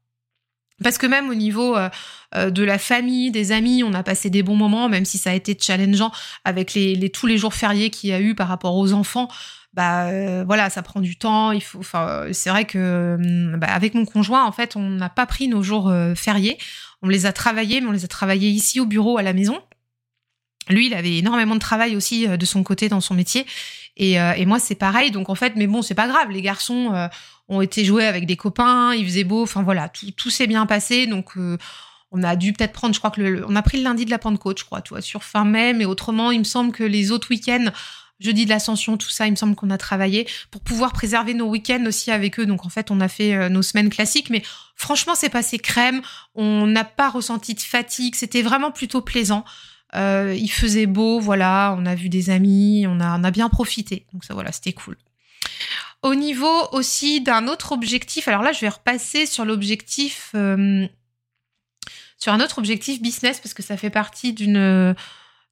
[0.83, 1.88] Parce que même au niveau euh,
[2.35, 5.31] euh, de la famille, des amis, on a passé des bons moments, même si ça
[5.31, 6.12] a été challengeant
[6.45, 9.29] avec les, tous les jours fériés qu'il y a eu par rapport aux enfants
[9.75, 11.51] bah euh, voilà, ça prend du temps.
[11.51, 15.09] Il faut, enfin, c'est vrai que hum, bah, avec mon conjoint, en fait, on n'a
[15.09, 16.59] pas pris nos jours fériés.
[17.01, 19.59] On les a travaillés, mais on les a travaillés ici au bureau à la maison.
[20.68, 23.47] Lui, il avait énormément de travail aussi de son côté dans son métier.
[23.97, 25.11] Et, et moi, c'est pareil.
[25.11, 26.31] Donc, en fait, mais bon, c'est pas grave.
[26.31, 27.09] Les garçons
[27.52, 28.94] ont été joués avec des copains.
[28.94, 29.42] Il faisait beau.
[29.42, 31.06] Enfin, voilà, tout, s'est bien passé.
[31.06, 31.36] Donc,
[32.12, 34.18] on a dû peut-être prendre, je crois que on a pris le lundi de la
[34.18, 35.72] Pentecôte, je crois, tu vois, sur fin mai.
[35.72, 37.70] Mais autrement, il me semble que les autres week-ends,
[38.20, 41.48] jeudi de l'ascension, tout ça, il me semble qu'on a travaillé pour pouvoir préserver nos
[41.48, 42.46] week-ends aussi avec eux.
[42.46, 44.42] Donc en fait, on a fait euh, nos semaines classiques, mais
[44.76, 46.02] franchement, c'est passé crème.
[46.34, 48.14] On n'a pas ressenti de fatigue.
[48.14, 49.44] C'était vraiment plutôt plaisant.
[49.94, 51.74] Euh, il faisait beau, voilà.
[51.78, 54.06] On a vu des amis, on a, on a bien profité.
[54.12, 54.96] Donc ça, voilà, c'était cool.
[56.02, 60.86] Au niveau aussi d'un autre objectif, alors là, je vais repasser sur l'objectif, euh,
[62.18, 64.94] sur un autre objectif business parce que ça fait partie d'une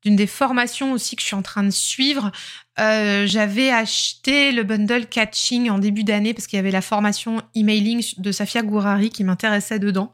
[0.04, 2.32] des formations aussi que je suis en train de suivre.
[2.78, 7.42] Euh, j'avais acheté le bundle catching en début d'année parce qu'il y avait la formation
[7.54, 10.12] emailing de Safia Gourari qui m'intéressait dedans.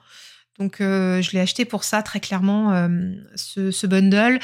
[0.59, 2.89] Donc euh, je l'ai acheté pour ça très clairement euh,
[3.35, 4.39] ce, bundle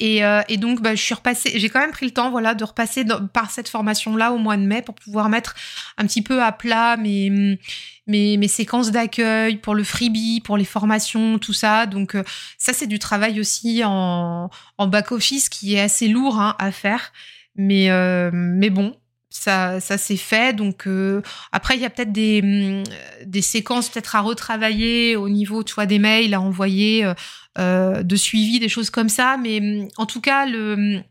[0.00, 1.58] et, euh, et donc bah, je suis repassée.
[1.58, 4.56] J'ai quand même pris le temps voilà de repasser par cette formation là au mois
[4.56, 5.54] de mai pour pouvoir mettre
[5.98, 7.58] un petit peu à plat mes
[8.06, 11.84] mes, séquences d'accueil pour le freebie, pour les formations, tout ça.
[11.84, 12.16] Donc
[12.56, 16.72] ça c'est du travail aussi en, en back office qui est assez lourd hein, à
[16.72, 17.12] faire.
[17.56, 17.90] Mais
[18.32, 18.96] mais bon,
[19.30, 20.54] ça, s'est fait.
[20.54, 22.84] Donc euh, après, il y a peut-être des, mm,
[23.26, 27.14] des séquences peut-être à retravailler au niveau, tu vois, des mails à envoyer, euh,
[27.58, 29.36] euh, de suivi, des choses comme ça.
[29.36, 31.04] Mais mm, en tout cas, le, mm,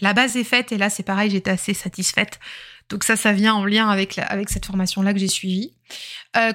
[0.00, 0.72] la base est faite.
[0.72, 2.38] Et là, c'est pareil, j'étais assez satisfaite.
[2.88, 5.72] Donc ça, ça vient en lien avec, avec cette formation-là que j'ai suivie.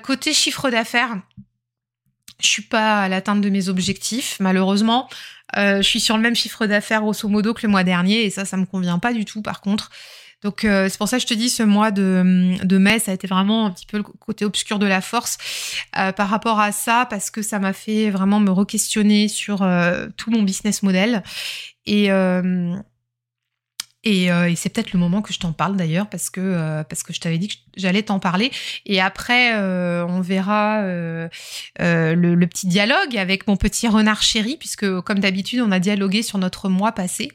[0.04, 1.16] côté chiffre d'affaires,
[2.40, 5.10] je suis pas à l'atteinte de mes objectifs, malheureusement.
[5.56, 8.46] je suis sur le même chiffre d'affaires grosso modo que le mois dernier et ça,
[8.46, 9.42] ça me convient pas du tout.
[9.42, 9.90] Par contre,
[10.44, 13.12] donc euh, c'est pour ça que je te dis ce mois de, de mai, ça
[13.12, 15.38] a été vraiment un petit peu le côté obscur de la force
[15.98, 20.08] euh, par rapport à ça, parce que ça m'a fait vraiment me re-questionner sur euh,
[20.16, 21.24] tout mon business model.
[21.86, 22.10] Et,
[24.56, 27.56] c'est peut-être le moment que je t'en parle d'ailleurs, parce que, je t'avais dit que
[27.76, 28.52] j'allais t'en parler.
[28.86, 35.62] Et après, on verra le, petit dialogue avec mon petit renard chéri, puisque comme d'habitude,
[35.62, 37.32] on a dialogué sur notre mois passé.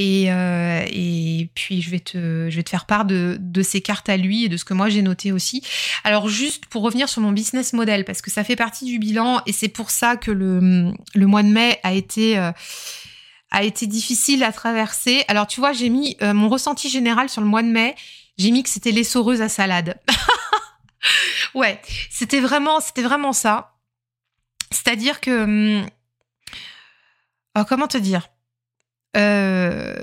[0.00, 4.48] Et, euh, et puis je vais te, faire part de, ces cartes à lui et
[4.48, 5.60] de ce que moi j'ai noté aussi.
[6.04, 9.42] Alors juste pour revenir sur mon business model parce que ça fait partie du bilan
[9.46, 10.92] et c'est pour ça que le,
[11.26, 12.52] mois de mai a été euh,
[13.50, 15.24] a été difficile à traverser.
[15.26, 17.96] Alors tu vois, j'ai mis euh, mon ressenti général sur le mois de mai.
[18.36, 19.98] J'ai mis que c'était l'essoreuse à salade.
[21.56, 23.74] ouais, c'était vraiment, c'était vraiment ça.
[24.70, 25.42] C'est-à-dire que,
[25.80, 25.86] hum,
[27.58, 28.28] oh, comment te dire?
[29.14, 30.02] Il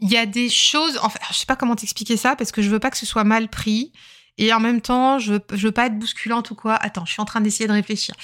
[0.00, 0.98] y a des choses.
[1.02, 3.24] Enfin, je sais pas comment t'expliquer ça parce que je veux pas que ce soit
[3.24, 3.92] mal pris.
[4.38, 6.74] Et en même temps, je, je veux pas être bousculante ou quoi.
[6.74, 8.14] Attends, je suis en train d'essayer de réfléchir.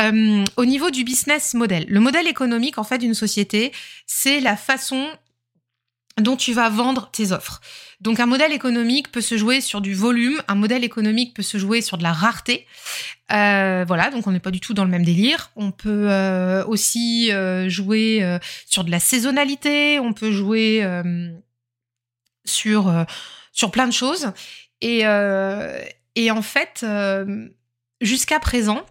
[0.00, 3.72] Euh, au niveau du business model, le modèle économique en fait d'une société,
[4.06, 5.06] c'est la façon
[6.20, 7.60] dont tu vas vendre tes offres.
[8.00, 11.58] Donc un modèle économique peut se jouer sur du volume, un modèle économique peut se
[11.58, 12.66] jouer sur de la rareté.
[13.32, 15.50] Euh, voilà, donc on n'est pas du tout dans le même délire.
[15.56, 20.86] On peut euh, aussi euh, jouer sur de la saisonnalité, on peut jouer
[22.44, 23.04] sur
[23.52, 24.32] sur plein de choses.
[24.80, 25.00] Et,
[26.14, 26.86] et en fait,
[28.00, 28.86] jusqu'à présent,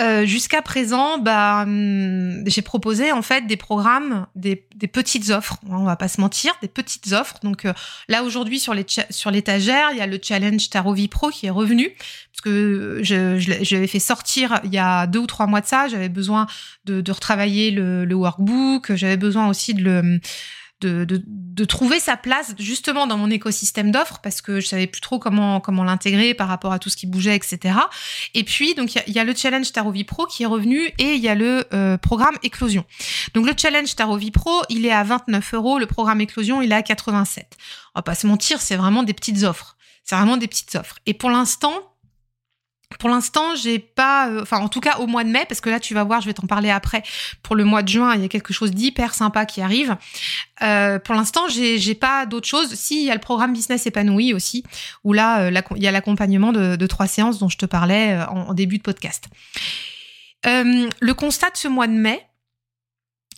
[0.00, 5.56] euh, jusqu'à présent, bah, hum, j'ai proposé en fait des programmes, des, petites offres.
[5.68, 7.38] On va pas se mentir, des petites offres.
[7.44, 7.72] Donc euh,
[8.08, 11.50] là aujourd'hui sur les sur l'étagère, il y a le challenge Tarot Pro qui est
[11.50, 11.90] revenu
[12.32, 15.66] parce que je, je, l'avais fait sortir il y a deux ou trois mois de
[15.66, 15.86] ça.
[15.86, 16.48] J'avais besoin
[16.86, 18.96] de, de retravailler le, le workbook.
[18.96, 20.20] J'avais besoin aussi de le
[20.80, 24.86] de, de, de, trouver sa place justement dans mon écosystème d'offres parce que je savais
[24.86, 27.78] plus trop comment comment l'intégrer par rapport à tout ce qui bougeait, etc.
[28.34, 31.20] Et puis donc il y, a le challenge Tarovi Pro qui est revenu et il
[31.20, 32.84] y a le euh, programme Éclosion.
[33.34, 36.76] Donc le challenge Tarovi Pro, il est à 29 euros, le programme Éclosion, il est
[36.76, 37.56] à 87.
[37.94, 39.76] On va pas se mentir, c'est vraiment des petites offres.
[40.02, 40.98] C'est vraiment des petites offres.
[41.06, 41.93] Et pour l'instant,
[42.98, 45.70] pour l'instant, j'ai pas, euh, enfin en tout cas au mois de mai, parce que
[45.70, 47.02] là tu vas voir, je vais t'en parler après.
[47.42, 49.96] Pour le mois de juin, il y a quelque chose d'hyper sympa qui arrive.
[50.62, 52.72] Euh, pour l'instant, j'ai, j'ai pas d'autre chose.
[52.74, 54.64] Si il y a le programme business épanoui aussi,
[55.02, 58.48] où là euh, il y a l'accompagnement de, trois séances dont je te parlais en,
[58.48, 59.28] en début de podcast.
[60.44, 62.26] le constat de ce mois de mai,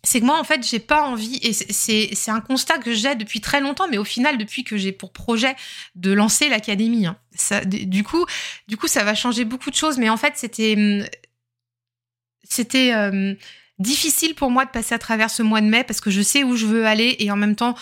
[0.07, 3.41] c'est que moi en fait j'ai pas envie et c'est un constat que j'ai depuis
[3.41, 5.57] très longtemps mais au final depuis que j'ai pour projet
[5.97, 7.17] de lancer l'académie hein,
[7.65, 8.25] du coup
[8.69, 11.05] du coup ça va changer beaucoup de choses mais en fait c'était hum,
[12.45, 13.35] c'était euh,
[13.81, 16.45] difficile pour moi de passer à travers ce mois de mai parce que je sais
[16.45, 17.75] où je veux aller et en même temps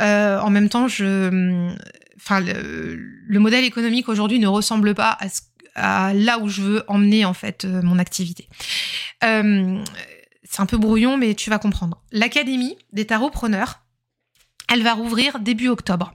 [0.00, 1.76] euh, en même temps je hum,
[2.16, 5.16] enfin le, le, modèle économique aujourd'hui ne ressemble pas
[5.76, 8.48] à, là où je veux emmener en fait euh, mon activité
[10.50, 12.02] c'est un peu brouillon, mais tu vas comprendre.
[12.10, 13.84] L'Académie des tarotpreneurs,
[14.68, 16.12] elle va rouvrir début octobre.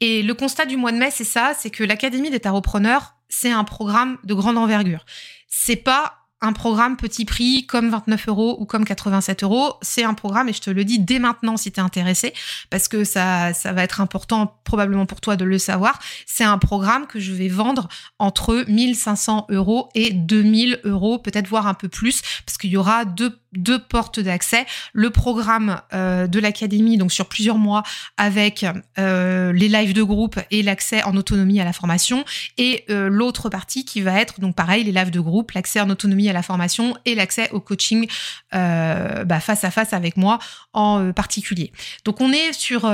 [0.00, 3.50] Et le constat du mois de mai, c'est ça, c'est que l'Académie des tarotpreneurs, c'est
[3.50, 5.04] un programme de grande envergure.
[5.48, 9.74] C'est pas un programme petit prix comme 29 euros ou comme 87 euros.
[9.80, 12.34] C'est un programme, et je te le dis dès maintenant si tu es intéressé,
[12.68, 16.00] parce que ça, va être important probablement pour toi de le savoir.
[16.26, 21.68] C'est un programme que je vais vendre entre 1500 euros et 2000 euros, peut-être voir
[21.68, 24.66] un peu plus, parce qu'il y aura deux portes d'accès.
[24.92, 27.84] Le programme euh, de l'académie, donc sur plusieurs mois,
[28.16, 28.66] avec
[28.98, 32.24] euh, les lives de groupe et l'accès en autonomie à la formation,
[32.58, 35.88] et euh, l'autre partie qui va être donc pareil les lives de groupe, l'accès en
[35.88, 38.06] autonomie la formation et l'accès au coaching
[38.52, 40.38] bah, face à face avec moi
[40.72, 41.72] en particulier.
[42.04, 42.92] Donc on est sur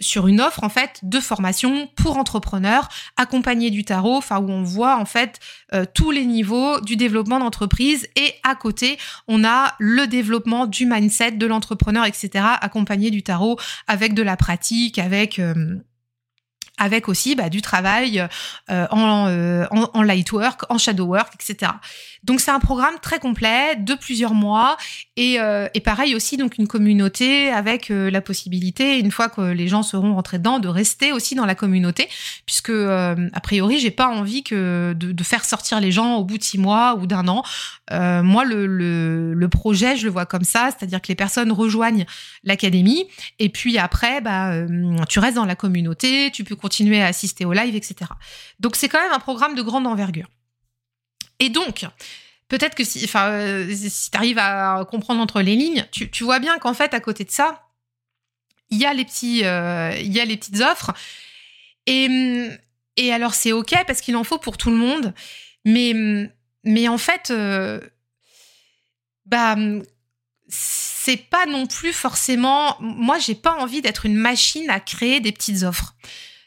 [0.00, 4.62] sur une offre en fait de formation pour entrepreneurs accompagnés du tarot, enfin où on
[4.62, 5.40] voit en fait
[5.94, 8.98] tous les niveaux du développement d'entreprise et à côté
[9.28, 14.36] on a le développement du mindset de l'entrepreneur, etc., accompagné du tarot avec de la
[14.36, 15.40] pratique, avec...
[16.76, 18.26] Avec aussi bah, du travail
[18.68, 19.64] euh, en, euh,
[20.02, 21.70] light work, en shadow work, etc.
[22.24, 24.76] Donc c'est un programme très complet de plusieurs mois
[25.16, 29.82] et, euh, pareil aussi donc une communauté avec la possibilité une fois que les gens
[29.82, 32.08] seront rentrés dedans de rester aussi dans la communauté
[32.46, 36.42] puisque a priori j'ai pas envie que de, faire sortir les gens au bout de
[36.42, 37.44] six mois ou d'un an.
[37.90, 42.06] Moi le, le, le, projet je le vois comme ça, c'est-à-dire que les personnes rejoignent
[42.42, 43.06] l'académie
[43.38, 44.54] et puis après bah
[45.10, 48.10] tu restes dans la communauté, tu peux continuer à assister au live etc.
[48.58, 50.28] Donc c'est quand même un programme de grande envergure.
[51.38, 51.84] Et donc,
[52.48, 56.38] peut-être que si, euh, si tu arrives à comprendre entre les lignes, tu, tu vois
[56.38, 57.68] bien qu'en fait, à côté de ça,
[58.70, 59.06] il y a les
[59.44, 60.92] euh, y a les petites offres.
[61.86, 62.08] Et,
[62.96, 65.12] et alors, c'est OK parce qu'il en faut pour tout le monde.
[65.66, 65.92] Mais,
[66.64, 67.80] mais en fait, euh,
[69.26, 69.56] bah,
[70.48, 72.76] c'est pas non plus forcément.
[72.80, 75.94] Moi, j'ai pas envie d'être une machine à créer des petites offres.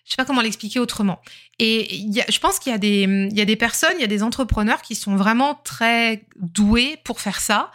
[0.08, 1.20] Je sais pas comment l'expliquer autrement.
[1.60, 4.02] Et y a, je pense qu'il y a des, il y a des personnes, il
[4.02, 7.72] y a des entrepreneurs qui sont vraiment très doués pour faire ça.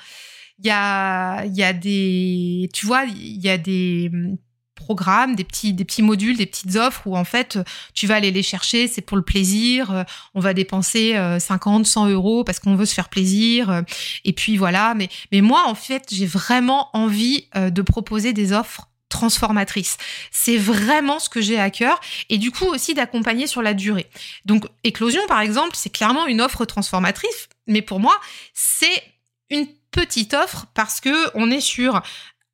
[0.59, 4.11] Il y a, il y a des, tu vois, il y a des
[4.75, 7.59] programmes, des petits, des petits modules, des petites offres où en fait
[7.93, 10.05] tu vas aller les chercher, c'est pour le plaisir.
[10.35, 13.85] On va dépenser 50, euh, 100 euros parce qu'on veut se faire plaisir.
[14.25, 14.95] Et puis voilà.
[14.95, 19.99] Mais, mais moi en fait j'ai vraiment envie euh, de proposer des offres transformatrice.
[20.33, 24.09] C'est vraiment ce que j'ai à cœur et du coup aussi d'accompagner sur la durée.
[24.45, 28.19] Donc éclosion par exemple, c'est clairement une offre transformatrice, mais pour moi,
[28.55, 29.03] c'est
[29.51, 32.03] une petite offre parce que on est sur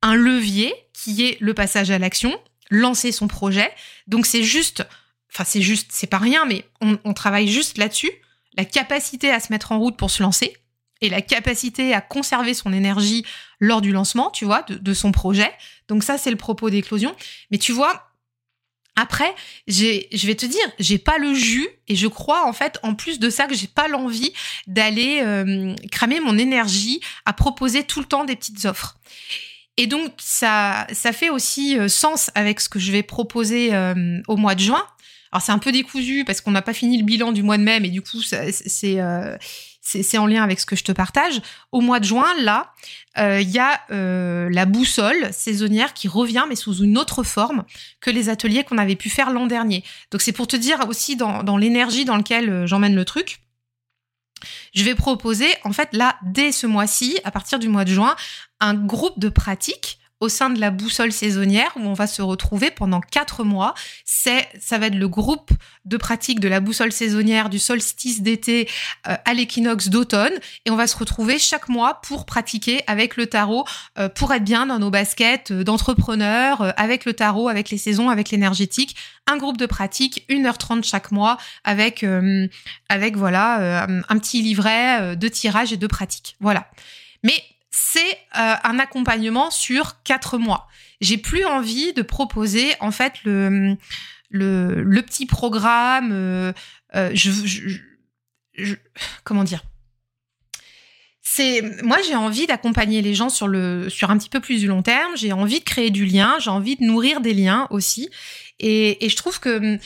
[0.01, 2.37] un levier qui est le passage à l'action,
[2.69, 3.71] lancer son projet.
[4.07, 4.85] Donc c'est juste
[5.33, 8.11] enfin c'est juste, c'est pas rien, mais on, on travaille juste là-dessus,
[8.57, 10.57] la capacité à se mettre en route pour se lancer
[11.01, 13.25] et la capacité à conserver son énergie
[13.59, 15.51] lors du lancement, tu vois, de, son projet.
[15.87, 17.15] Donc ça, c'est le propos d'éclosion.
[17.51, 18.09] Mais tu vois,
[18.95, 19.33] après,
[19.67, 23.19] je vais te dire, j'ai pas le jus et je crois en fait, en plus
[23.19, 24.33] de ça, que j'ai pas l'envie
[24.67, 28.97] d'aller euh, cramer mon énergie à proposer tout le temps des petites offres.
[29.77, 34.21] Et donc ça, ça fait aussi euh, sens avec ce que je vais proposer euh,
[34.27, 34.85] au mois de juin.
[35.31, 37.63] Alors c'est un peu décousu parce qu'on n'a pas fini le bilan du mois de
[37.63, 38.97] mai, mais du coup c'est
[39.89, 41.41] c'est en lien avec ce que je te partage.
[41.71, 42.73] Au mois de juin, là,
[43.17, 47.63] euh, il y a euh, la boussole saisonnière qui revient, mais sous une autre forme
[47.99, 49.83] que les ateliers qu'on avait pu faire l'an dernier.
[50.11, 53.41] Donc c'est pour te dire aussi dans, dans l'énergie dans laquelle euh, j'emmène le truc.
[54.73, 58.15] Je vais proposer, en fait, là, dès ce mois-ci, à partir du mois de juin,
[58.59, 62.71] un groupe de pratiques au sein de la boussole saisonnière où on va se retrouver
[62.71, 63.73] pendant quatre mois.
[64.05, 65.51] C'est, ça va être le groupe
[65.85, 68.69] de pratique de la boussole saisonnière du solstice d'été
[69.07, 70.33] euh, à l'équinoxe d'automne
[70.65, 73.65] et on va se retrouver chaque mois pour pratiquer avec le tarot,
[73.97, 78.09] euh, pour être bien dans nos baskets euh, d'entrepreneurs, avec le tarot, avec les saisons,
[78.09, 78.95] avec l'énergétique.
[79.27, 82.03] Un groupe de pratique, 1h30 chaque mois avec,
[82.89, 86.35] avec voilà, un petit livret de tirage et de pratique.
[86.39, 86.67] Voilà.
[87.23, 87.43] Mais
[87.81, 90.67] c'est un accompagnement sur quatre mois.
[91.01, 93.77] J'ai plus envie de proposer en fait le
[94.29, 96.11] le, petit programme.
[96.11, 96.53] Euh,
[96.95, 97.13] euh,
[99.23, 99.63] comment dire?
[101.21, 104.67] C'est moi j'ai envie d'accompagner les gens sur le sur un petit peu plus du
[104.67, 105.15] long terme.
[105.15, 106.37] J'ai envie de créer du lien.
[106.39, 108.09] J'ai envie de nourrir des liens aussi.
[108.59, 109.79] Et, je trouve que hum,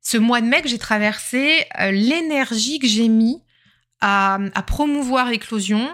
[0.00, 3.42] ce mois de mai que j'ai traversé, euh, l'énergie que j'ai mis
[4.00, 5.88] à, à promouvoir l'éclosion,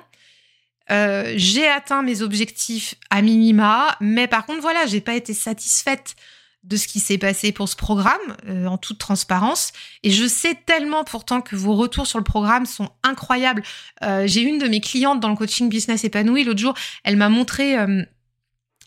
[0.91, 6.17] euh, j'ai atteint mes objectifs à minima, mais par contre voilà, j'ai pas été satisfaite
[6.65, 9.73] de ce qui s'est passé pour ce programme, euh, en toute transparence.
[10.03, 13.63] Et je sais tellement pourtant que vos retours sur le programme sont incroyables.
[14.03, 16.75] Euh, j'ai une de mes clientes dans le coaching business épanoui l'autre jour,
[17.05, 18.03] elle m'a montré euh,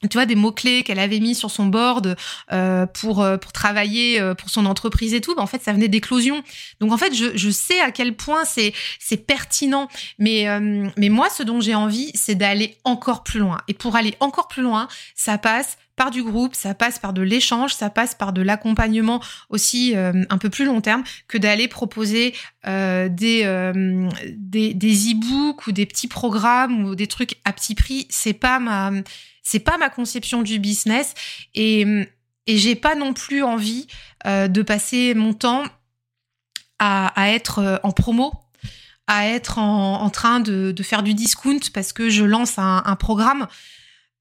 [0.03, 2.15] tu vois des mots clés qu'elle avait mis sur son board
[2.51, 5.73] euh, pour euh, pour travailler euh, pour son entreprise et tout ben, en fait ça
[5.73, 6.43] venait d'éclosion.
[6.79, 9.87] Donc en fait je, je sais à quel point c'est c'est pertinent.
[10.19, 13.57] Mais euh, mais moi ce dont j'ai envie c'est d'aller encore plus loin.
[13.67, 17.23] Et pour aller encore plus loin ça passe par du groupe, ça passe par de
[17.23, 19.19] l'échange, ça passe par de l'accompagnement
[19.49, 22.35] aussi un peu plus long terme que d'aller proposer
[22.67, 23.43] euh, des,
[24.37, 28.05] des des e-books ou des petits programmes ou des trucs à petit prix.
[28.11, 28.91] C'est pas ma
[29.47, 31.13] c'est pas ma conception du business
[31.55, 31.85] et,
[32.47, 33.87] et j'ai pas non plus envie
[34.25, 35.63] euh, de passer mon temps
[36.79, 38.33] à, à, être euh, en promo,
[39.07, 42.95] à être en, en train de, de, faire du discount parce que je lance un,
[42.99, 43.47] programme.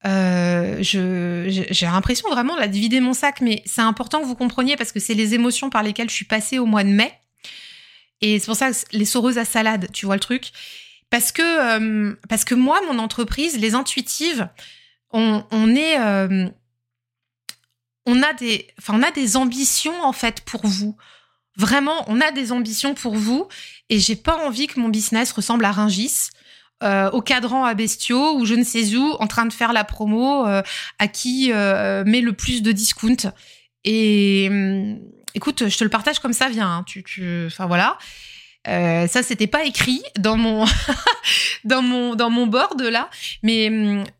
[0.05, 4.93] Euh, j'ai l'impression vraiment de vider mon sac, mais c'est important que vous compreniez parce
[4.93, 7.11] que c'est les émotions par lesquelles je suis passée au mois de mai.
[8.21, 10.51] Et c'est pour ça que les soreuses à salade, tu vois le truc.
[11.09, 14.47] Parce que, parce que moi, mon entreprise, les intuitives,
[15.11, 16.49] on, est, euh,
[18.05, 20.95] on a des, enfin, on a des ambitions en fait pour vous.
[21.55, 23.47] Vraiment, on a des ambitions pour vous,
[23.89, 26.29] et j'ai pas envie que mon business ressemble à Ringis.
[26.83, 29.83] Euh, au cadran à bestiaux ou je ne sais où en train de faire la
[29.83, 30.61] promo euh,
[30.99, 33.31] à qui met le plus de discount
[33.83, 34.99] et hum,
[35.33, 36.83] écoute je te le partage comme ça vient hein.
[36.85, 37.97] tu enfin voilà
[38.67, 40.65] euh, ça, c'était pas écrit dans mon
[41.63, 43.09] dans mon dans mon board là,
[43.43, 43.69] mais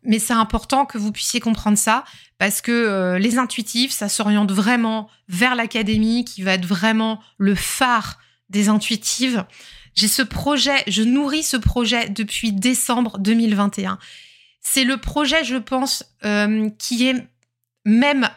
[0.02, 2.04] mais c'est important que vous puissiez comprendre ça
[2.38, 7.54] parce que euh, les intuitifs, ça s'oriente vraiment vers l'académie qui va être vraiment le
[7.54, 8.18] phare
[8.48, 9.44] des intuitives.
[9.94, 13.98] J'ai ce projet, je nourris ce projet depuis décembre 2021.
[14.60, 17.26] C'est le projet, je pense, euh, qui est
[17.84, 18.28] même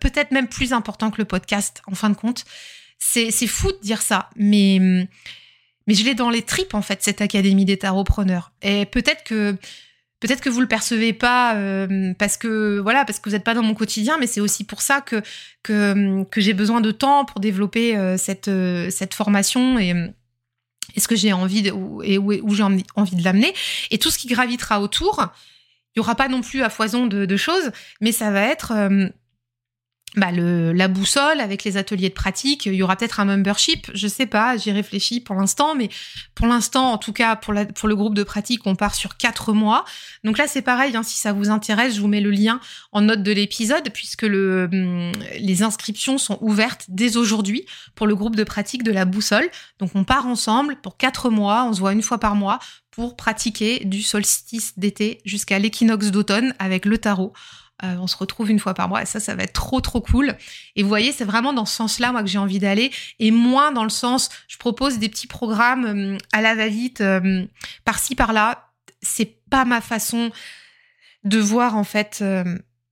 [0.00, 2.44] peut-être même plus important que le podcast en fin de compte.
[2.98, 5.08] C'est fou de dire ça, mais
[5.90, 8.52] mais je l'ai dans les tripes en fait cette académie des tarotpreneurs.
[8.62, 9.56] Et peut-être que
[10.20, 13.54] peut-être que vous le percevez pas euh, parce que voilà parce que vous n'êtes pas
[13.54, 15.20] dans mon quotidien, mais c'est aussi pour ça que
[15.64, 19.92] que, j'ai besoin de temps pour développer euh, cette euh, cette formation et
[20.96, 21.72] ce que j'ai envie de,
[22.04, 23.52] et où, où j'ai envie de l'amener
[23.90, 25.26] et tout ce qui gravitera autour.
[25.96, 28.72] Il y aura pas non plus à foison de choses, mais ça va être
[30.16, 32.66] bah, la boussole avec les ateliers de pratique.
[32.66, 35.88] Il y aura peut-être un membership, je sais pas, j'y réfléchis pour l'instant, mais
[36.34, 39.84] pour l'instant, en tout cas pour, le groupe de pratique, on part sur quatre mois.
[40.24, 43.02] Donc là, c'est pareil, hein, si ça vous intéresse, je vous mets le lien en
[43.02, 48.44] note de l'épisode, puisque hum, les inscriptions sont ouvertes dès aujourd'hui pour le groupe de
[48.44, 49.48] pratique de la boussole.
[49.78, 52.58] Donc on part ensemble pour quatre mois, on se voit une fois par mois
[52.90, 57.32] pour pratiquer du solstice d'été jusqu'à l'équinoxe d'automne avec le tarot.
[57.82, 60.00] Euh, on se retrouve une fois par mois et ça, ça va être trop trop
[60.00, 60.36] cool.
[60.76, 63.72] Et vous voyez, c'est vraiment dans ce sens-là moi que j'ai envie d'aller et moins
[63.72, 67.44] dans le sens, je propose des petits programmes euh, à la va-vite euh,
[67.84, 68.70] par-ci par-là.
[69.02, 70.30] C'est pas ma façon
[71.24, 72.22] de voir en fait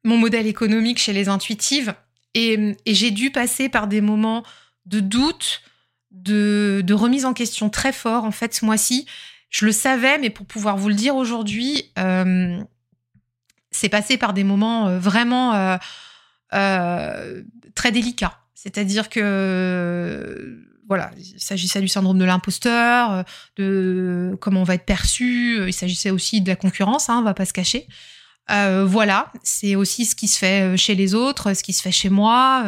[0.05, 1.95] mon modèle économique chez les intuitives
[2.34, 4.43] et, j'ai dû passer par des moments
[4.86, 5.62] de doute,
[6.11, 9.07] de, de remise en question très fort en fait ce mois-ci.
[9.51, 11.91] Je le savais, mais pour pouvoir vous le dire aujourd'hui,
[13.71, 15.77] c'est passé par des moments euh, vraiment euh,
[16.55, 17.43] euh,
[17.75, 18.39] très délicats.
[18.55, 23.25] C'est-à-dire que voilà, il s'agissait du syndrome de l'imposteur,
[23.57, 25.59] de comment on va être perçu.
[25.66, 27.87] Il s'agissait aussi de la concurrence, hein, on va pas se cacher.
[28.49, 32.09] Voilà, c'est aussi ce qui se fait chez les autres, ce qui se fait chez
[32.09, 32.64] moi.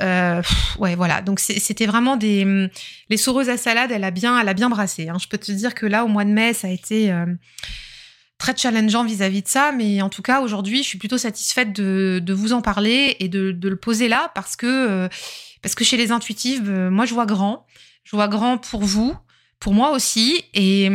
[0.00, 1.20] Ouais, voilà.
[1.20, 2.70] Donc c'était vraiment des
[3.10, 3.90] les soreuses à salade.
[3.90, 5.08] Elle a bien, elle a bien brassé.
[5.08, 5.18] Hein.
[5.20, 7.12] Je peux te dire que là, au mois de mai, ça a été
[8.38, 12.32] très challengeant vis-à-vis de ça, mais en tout cas aujourd'hui, je suis plutôt satisfaite de,
[12.32, 15.08] vous en parler et de, le poser là parce que euh,
[15.82, 17.66] chez les intuitives, euh, moi je vois grand,
[18.04, 19.14] je vois grand pour vous,
[19.58, 20.88] pour moi aussi, et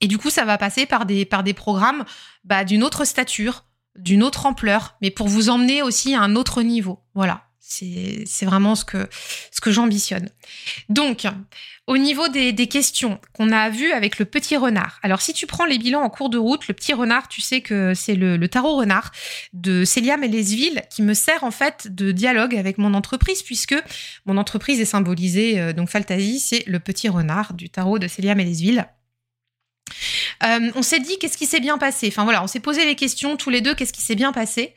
[0.00, 2.04] et du coup ça va passer par des par programmes
[2.44, 3.64] bah, d'une autre stature,
[3.96, 7.00] d'une autre ampleur, mais pour vous emmener aussi à un autre niveau.
[7.14, 7.47] Voilà.
[7.70, 9.06] C'est vraiment ce que,
[9.66, 10.30] j'ambitionne.
[10.88, 11.26] Donc,
[11.86, 14.98] au niveau des, questions qu'on a vues avec le petit renard.
[15.02, 17.60] Alors, si tu prends les bilans en cours de route, le petit renard, tu sais
[17.60, 19.12] que c'est le, tarot renard
[19.52, 23.76] de Célia Mélesville qui me sert en fait de dialogue avec mon entreprise puisque
[24.24, 28.34] mon entreprise est symbolisée, euh, donc Fantasy, c'est le petit renard du tarot de Célia
[28.34, 28.86] Mélesville.
[30.44, 32.08] Euh, on s'est dit qu'est-ce qui s'est bien passé?
[32.08, 34.74] Enfin voilà, on s'est posé les questions tous les deux, qu'est-ce qui s'est bien passé?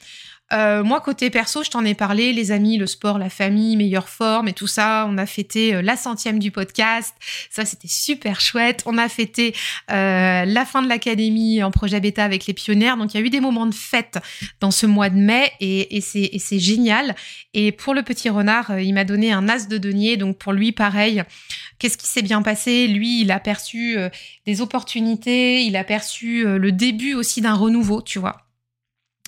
[0.54, 4.10] Euh, moi, côté perso, je t'en ai parlé, les amis, le sport, la famille, meilleure
[4.10, 5.06] forme et tout ça.
[5.10, 7.16] On a fêté euh, la centième du podcast.
[7.50, 8.84] Ça, c'était super chouette.
[8.86, 9.56] On a fêté
[9.92, 12.98] euh, la fin de l'académie en projet bêta avec les pionnières.
[12.98, 14.20] Donc, il y a eu des moments de fête
[14.60, 17.16] dans ce mois de mai et, et c'est génial.
[17.54, 20.18] Et pour le petit renard, il m'a donné un as de denier.
[20.18, 21.24] Donc, pour lui, pareil.
[21.80, 22.88] Qu'est-ce qui s'est bien passé?
[22.88, 23.98] Lui, il a perçu
[24.46, 25.64] des opportunités.
[25.64, 28.41] Il a perçu le début aussi d'un renouveau, tu vois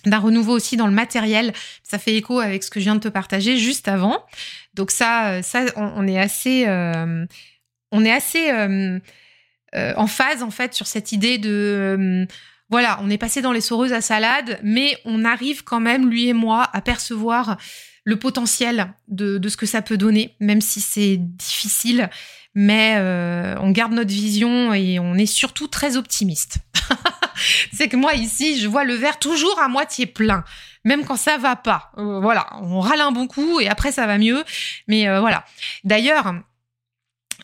[0.06, 1.54] d'un renouveau aussi dans le matériel.
[1.84, 4.24] Ça fait écho avec ce que je viens de te partager juste avant.
[4.74, 7.26] Donc ça, euh, ça, on, est assez, euh,
[7.92, 9.00] on est assez euh,
[9.74, 12.28] en phase en fait sur cette idée de,
[12.70, 16.28] voilà, on est passé dans les soreuses à salade, mais on arrive quand même lui
[16.28, 17.58] et moi à percevoir
[18.04, 22.10] le potentiel de, de ce que ça peut donner, même si c'est difficile.
[22.56, 22.98] Mais
[23.60, 26.60] on garde notre vision et on est surtout très optimiste.
[27.74, 30.44] c'est que moi ici, je vois le verre toujours à moitié plein,
[30.84, 31.92] même quand ça va pas.
[31.98, 34.44] Euh, voilà, on râle un bon coup et après ça va mieux.
[34.88, 35.46] Mais euh, voilà.
[35.84, 36.34] D'ailleurs,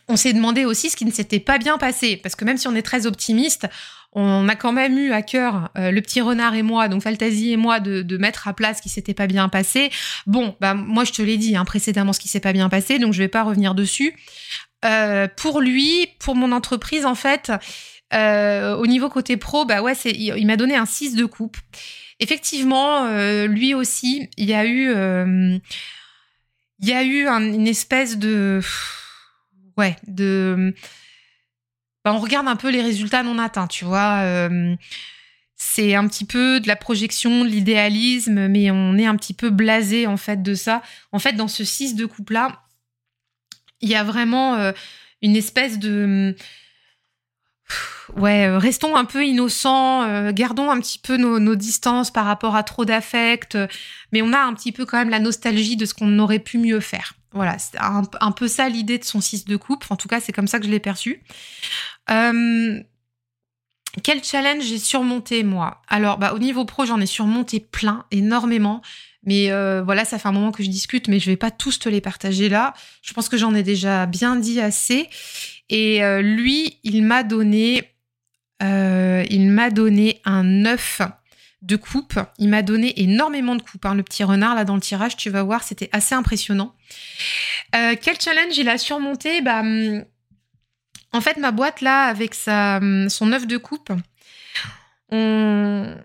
[0.08, 2.68] on s'est demandé aussi ce qui ne s'était pas bien passé, parce que même si
[2.68, 3.68] on est très optimiste,
[4.12, 7.52] on a quand même eu à cœur, euh, le petit renard et moi, donc Faltazi
[7.52, 9.90] et moi, de, mettre à place ce qui s'était pas bien passé.
[10.26, 12.98] Bon, bah moi je te l'ai dit hein, précédemment ce qui s'est pas bien passé,
[12.98, 14.16] donc je vais pas revenir dessus.
[15.36, 17.50] Pour lui, pour mon entreprise, en fait,
[18.12, 21.56] euh, au niveau côté pro, bah ouais, il, m'a donné un 6 de coupe.
[22.18, 25.58] Effectivement, euh, lui aussi, il y a eu, euh,
[26.80, 28.60] il y a eu une espèce de,
[29.76, 30.74] ouais, de,
[32.04, 34.48] bah, on regarde un peu les résultats non atteints, tu vois.
[35.56, 39.50] c'est un petit peu de la projection, de l'idéalisme, mais on est un petit peu
[39.50, 40.82] blasé en fait de ça.
[41.12, 42.62] En fait, dans ce 6 de coupe là,
[43.80, 44.72] il y a vraiment
[45.22, 46.34] une espèce de
[48.16, 52.56] ouais, euh, restons un peu innocents, euh, gardons un petit peu nos, distances par rapport
[52.56, 53.66] à trop d'affect, euh,
[54.12, 56.58] mais on a un petit peu quand même la nostalgie de ce qu'on aurait pu
[56.58, 57.14] mieux faire.
[57.32, 59.84] Voilà, c'est un, peu ça l'idée de son 6 de coupe.
[59.90, 61.22] En tout cas, c'est comme ça que je l'ai perçu.
[62.08, 62.84] quel
[64.24, 65.80] challenge j'ai surmonté moi?
[65.86, 68.82] Alors, bah, au niveau pro, j'en ai surmonté plein, énormément.
[69.24, 69.50] Mais
[69.82, 72.00] voilà, ça fait un moment que je discute, mais je vais pas tous te les
[72.00, 72.74] partager là.
[73.02, 75.08] Je pense que j'en ai déjà bien dit assez.
[75.68, 77.90] Et lui, il m'a donné
[78.62, 81.02] euh, il m'a donné un 9
[81.62, 82.18] de coupe.
[82.38, 83.86] Il m'a donné énormément de coupe.
[83.86, 83.94] Hein.
[83.94, 86.74] Le petit renard, là, dans le tirage, tu vas voir, c'était assez impressionnant.
[87.74, 89.40] Euh, quel challenge il a surmonté?
[89.40, 90.04] Bah, hum,
[91.12, 93.92] En fait, ma boîte, là, avec sa, hum, son œuf de coupe,
[95.10, 95.96] on,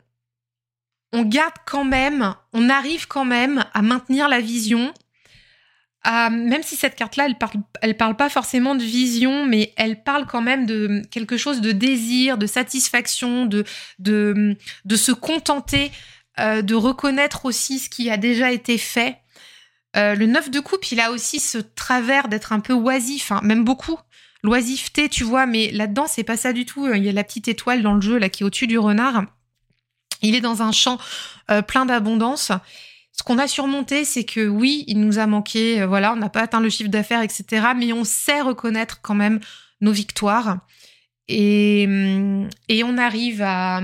[1.16, 4.94] on garde quand même, on arrive quand même à maintenir la vision
[6.30, 7.62] même si cette carte-là, elle parle,
[7.98, 12.38] parle pas forcément de vision, mais elle parle quand même de quelque chose de désir,
[12.38, 13.66] de satisfaction, de,
[14.00, 15.92] de, se contenter,
[16.40, 19.18] euh, de reconnaître aussi ce qui a déjà été fait.
[19.98, 23.40] Euh, le neuf de coupe, il a aussi ce travers d'être un peu oisif, hein,
[23.44, 23.98] même beaucoup.
[24.44, 26.88] L'oisiveté, tu vois, mais là-dedans, c'est pas ça du tout.
[26.94, 29.26] Il y a la petite étoile dans le jeu, là, qui est au-dessus du renard.
[30.26, 30.98] Il est dans un champ
[31.52, 32.52] euh, plein d'abondance.
[33.12, 36.30] Ce qu'on a surmonté, c'est que oui, il nous a manqué, euh, voilà, on n'a
[36.30, 37.68] pas atteint le chiffre d'affaires, etc.
[37.78, 39.40] Mais on sait reconnaître quand même
[39.82, 40.58] nos victoires
[41.28, 41.84] et,
[42.70, 43.82] et on arrive à,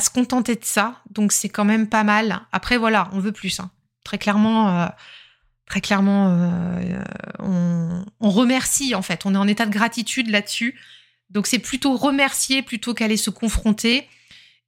[0.00, 1.00] se contenter de ça.
[1.10, 2.42] Donc c'est quand même pas mal.
[2.52, 3.60] Après voilà, on veut plus.
[3.60, 3.70] Hein.
[4.04, 4.86] Très clairement, euh,
[5.66, 6.28] très clairement,
[7.38, 9.24] on, on, remercie en fait.
[9.24, 10.78] On est en état de gratitude là-dessus.
[11.30, 14.06] Donc c'est plutôt remercier plutôt qu'aller se confronter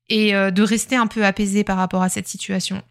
[0.09, 2.83] et de rester un peu apaisé par rapport à cette situation.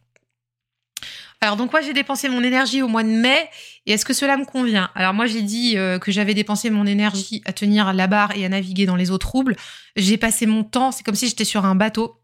[1.39, 3.49] Alors donc moi j'ai dépensé mon énergie au mois de mai
[3.85, 4.89] et est-ce que cela me convient?
[4.95, 8.43] Alors moi j'ai dit euh, que j'avais dépensé mon énergie à tenir la barre et
[8.43, 9.55] à naviguer dans les eaux troubles.
[9.95, 12.15] J'ai passé mon temps, c'est comme si j'étais sur un bateau.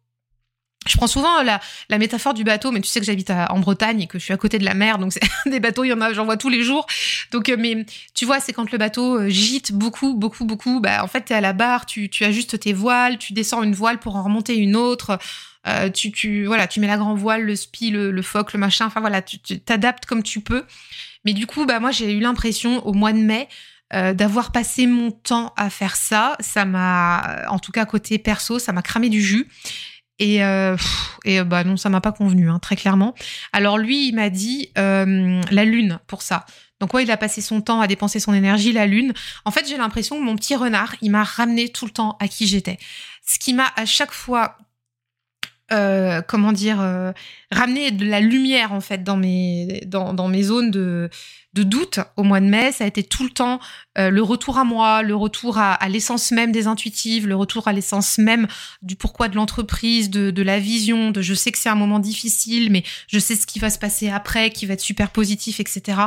[0.88, 1.60] Je prends souvent la,
[1.90, 4.34] la, métaphore du bateau, mais tu sais que j'habite en Bretagne et que je suis
[4.34, 5.14] à côté de la mer, donc
[5.46, 6.86] des bateaux, il y en a, j'en vois tous les jours.
[7.32, 10.80] Donc, euh, mais tu vois, c'est quand le bateau euh, gîte beaucoup, beaucoup, beaucoup.
[10.80, 13.74] Bah, en fait, t'es à la barre, tu, tu ajustes tes voiles, tu descends une
[13.74, 15.20] voile pour en remonter une autre.
[15.66, 18.86] Euh, tu, tu, voilà, tu mets la grand voile, le spi, le, foc, le machin.
[18.86, 20.66] Enfin voilà, tu t'adaptes comme tu peux.
[21.26, 23.48] Mais du coup, bah moi, j'ai eu l'impression au mois de mai
[23.94, 26.36] euh, d'avoir passé mon temps à faire ça.
[26.40, 29.48] Ça m'a, en tout cas côté perso, ça m'a cramé du jus.
[30.20, 30.78] Et, euh,
[31.26, 33.16] et bah non, ça m'a pas convenu, hein, très clairement.
[33.52, 36.46] Alors lui, il m'a dit euh, la lune pour ça.
[36.80, 39.14] Donc ouais, il a passé son temps à dépenser son énergie, la lune.
[39.46, 42.28] En fait, j'ai l'impression que mon petit renard, il m'a ramené tout le temps à
[42.28, 42.78] qui j'étais.
[43.26, 44.58] Ce qui m'a à chaque fois
[45.74, 47.12] euh, comment dire, euh,
[47.52, 51.10] ramener de la lumière en fait dans mes dans, dans mes zones de,
[51.54, 52.72] de doute au mois de mai.
[52.72, 53.60] Ça a été tout le temps
[53.98, 57.68] euh, le retour à moi, le retour à, à l'essence même des intuitives, le retour
[57.68, 58.48] à l'essence même
[58.82, 62.00] du pourquoi de l'entreprise, de, de la vision, de je sais que c'est un moment
[62.00, 65.60] difficile, mais je sais ce qui va se passer après, qui va être super positif,
[65.60, 65.98] etc.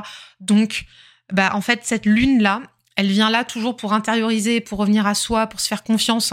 [0.40, 0.84] Donc,
[1.32, 2.62] bah en fait cette lune là,
[2.94, 6.32] elle vient là toujours pour intérioriser, pour revenir à soi, pour se faire confiance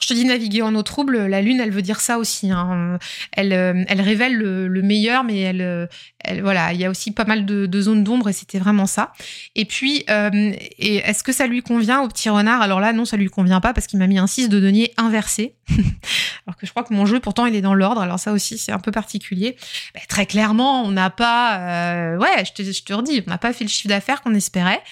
[0.00, 2.50] je te dis naviguer en eau trouble, la lune, elle veut dire ça aussi.
[2.50, 2.98] Hein.
[3.32, 5.86] Elle, euh, elle révèle le, meilleur, mais euh,
[6.20, 9.12] elle, voilà, il y a aussi pas mal de, zones d'ombre et c'était vraiment ça.
[9.54, 12.62] Et puis, euh, est-ce que ça lui convient au petit renard?
[12.62, 14.92] Alors là, non, ça lui convient pas parce qu'il m'a mis un 6 de denier
[14.96, 15.54] inversé.
[16.46, 18.00] alors que je crois que mon jeu, pourtant, il est dans l'ordre.
[18.00, 19.56] Alors ça aussi, c'est un peu particulier.
[19.94, 23.52] Ben, très clairement, on n'a pas, ouais, je te, je te redis, on n'a pas
[23.52, 24.82] fait le chiffre d'affaires qu'on espérait.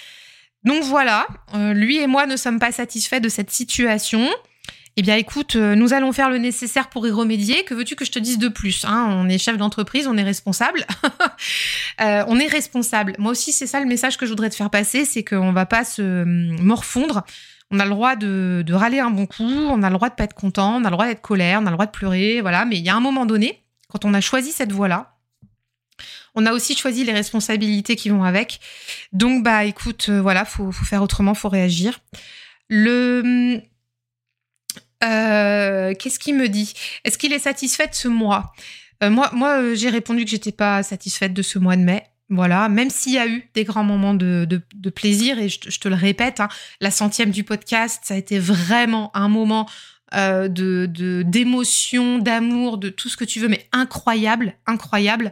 [0.63, 4.27] Donc voilà, lui et moi ne sommes pas satisfaits de cette situation.
[4.99, 7.63] Eh bien, écoute, euh, nous allons faire le nécessaire pour y remédier.
[7.63, 9.07] Que veux-tu que je te dise de plus hein?
[9.11, 10.87] On est chef d'entreprise, on est responsable.
[12.01, 13.13] euh, on est responsable.
[13.19, 15.67] Moi aussi, c'est ça le message que je voudrais te faire passer, c'est qu'on va
[15.67, 17.23] pas se hum, morfondre.
[17.69, 20.23] On a le droit de, râler un bon coup, on a le droit de pas
[20.23, 22.65] être content, on a le droit d'être colère, on a le droit de pleurer, voilà.
[22.65, 25.13] Mais il y a un moment donné, quand on a choisi cette voie-là,
[26.33, 28.59] on a aussi choisi les responsabilités qui vont avec.
[29.13, 31.99] Donc, bah, écoute, euh, voilà, faut, faut faire autrement, faut réagir.
[32.67, 33.61] Le hum, euh,
[35.01, 36.73] qu'est-ce qu'il me dit?
[37.03, 38.53] Est-ce qu'il est satisfait de ce mois?
[39.03, 42.03] Euh, Moi, moi euh, j'ai répondu que j'étais pas satisfaite de ce mois de mai.
[42.29, 45.87] Voilà, même s'il y a eu des grands moments de, de, plaisir, et je, te
[45.87, 46.49] le répète, hein,
[46.81, 49.65] la centième du podcast, ça a été vraiment un moment
[50.15, 50.87] euh, de
[51.23, 55.31] d'émotion, d'amour, de tout ce que tu veux, mais incroyable, incroyable.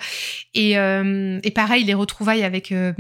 [0.54, 2.92] Et, euh, et pareil, les retrouvailles avec, euh,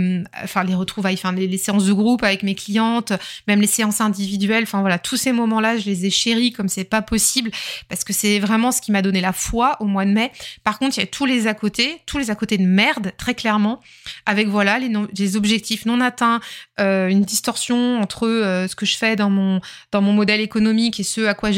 [0.41, 3.11] enfin les retrouvailles, enfin les, séances de groupe avec mes clientes,
[3.49, 6.85] même les séances individuelles, enfin voilà, tous ces moments-là, je les ai chéris comme c'est
[6.85, 7.51] pas possible
[7.89, 10.31] parce que c'est vraiment ce qui m'a donné la foi au mois de mai.
[10.63, 13.11] Par contre, il y a tous les à côté, tous les à côté de merde,
[13.17, 13.81] très clairement,
[14.25, 16.39] avec voilà les, les objectifs non atteints,
[16.77, 18.27] une distorsion entre
[18.69, 19.59] ce que je fais dans mon
[19.91, 21.51] dans mon modèle économique et ce à quoi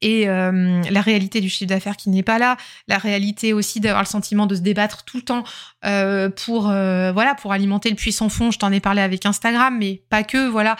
[0.00, 2.56] et euh, la réalité du chiffre d'affaires qui n'est pas là,
[2.88, 5.44] la réalité aussi d'avoir le sentiment de se débattre tout le temps
[6.36, 8.50] pour voilà pour alimenter le puissant fond.
[8.50, 10.48] Je t'en ai parlé avec Instagram, mais pas que.
[10.48, 10.76] Voilà,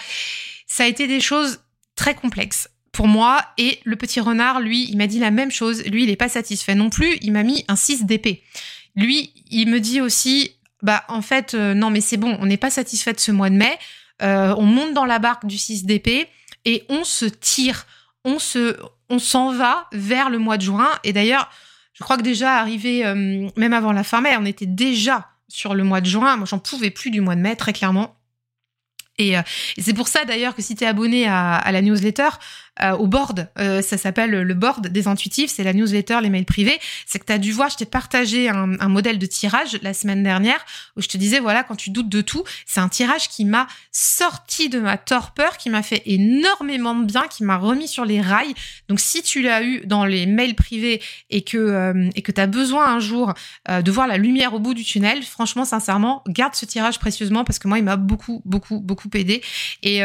[0.67, 1.61] ça a été des choses
[1.97, 3.43] très complexes pour moi.
[3.59, 5.85] Et le petit renard, lui, il m'a dit la même chose.
[5.85, 7.19] Lui, il n'est pas satisfait non plus.
[7.21, 8.43] Il m'a mis un 6 d'épée.
[8.97, 12.59] Lui, il me dit aussi, bah en fait euh, non mais c'est bon, on n'est
[12.59, 13.79] pas satisfait de ce mois de mai.
[14.23, 16.29] Euh, on monte dans la barque du 6 d'épée
[16.65, 17.87] et on se tire,
[18.25, 18.77] on se,
[19.11, 20.91] on s'en va vers le mois de juin.
[21.05, 21.51] Et d'ailleurs,
[21.93, 25.75] je crois que déjà arrivé euh, même avant la fin mai, on était déjà sur
[25.75, 26.37] le mois de juin.
[26.37, 28.17] Moi, j'en pouvais plus du mois de mai, très clairement.
[29.19, 29.37] Et,
[29.79, 32.29] c'est pour ça d'ailleurs que si tu es abonné à, la newsletter, euh,
[32.81, 33.49] au board.
[33.59, 36.79] Euh, ça s'appelle le board des intuitifs, c'est la newsletter, les mails privés.
[37.07, 40.23] C'est que tu as dû voir, je t'ai partagé un, modèle de tirage la semaine
[40.23, 40.65] dernière
[40.97, 43.67] où je te disais, voilà, quand tu doutes de tout, c'est un tirage qui m'a
[43.93, 48.21] sorti de ma torpeur, qui m'a fait énormément de bien, qui m'a remis sur les
[48.21, 48.55] rails.
[48.89, 51.01] Donc si tu l'as eu dans les mails privés
[51.31, 53.33] et que euh, tu as besoin un jour
[53.69, 57.59] de voir la lumière au bout du tunnel, franchement, sincèrement, garde ce tirage précieusement parce
[57.59, 59.43] que moi, il m'a beaucoup, beaucoup, beaucoup aidé.
[59.83, 60.01] Et,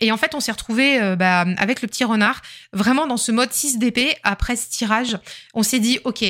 [0.00, 2.42] et en fait, on s'est retrouvé bah, avec le petit renard,
[2.72, 5.18] vraiment dans ce mode 6 d'épée, après ce tirage,
[5.54, 6.24] on s'est dit, ok,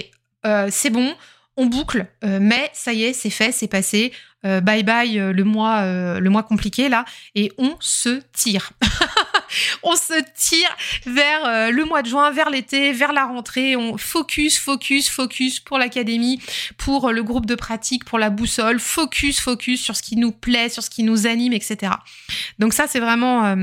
[0.47, 1.15] euh, c'est bon,
[1.57, 4.13] on boucle, euh, mais ça y est, c'est fait, c'est passé.
[4.47, 5.85] Euh, bye bye le mois,
[6.19, 7.05] le mois compliqué là,
[7.35, 8.73] et on se tire.
[9.83, 10.75] on se tire
[11.05, 13.77] vers le mois de juin, vers l'été, vers la rentrée.
[13.77, 16.41] On focus, focus, focus pour l'académie,
[16.79, 18.81] pour le groupe de pratique, pour la boussole.
[18.81, 21.93] Focus, focus sur ce qui nous plaît, sur ce qui nous anime, etc.
[22.59, 23.55] Donc ça, c'est vraiment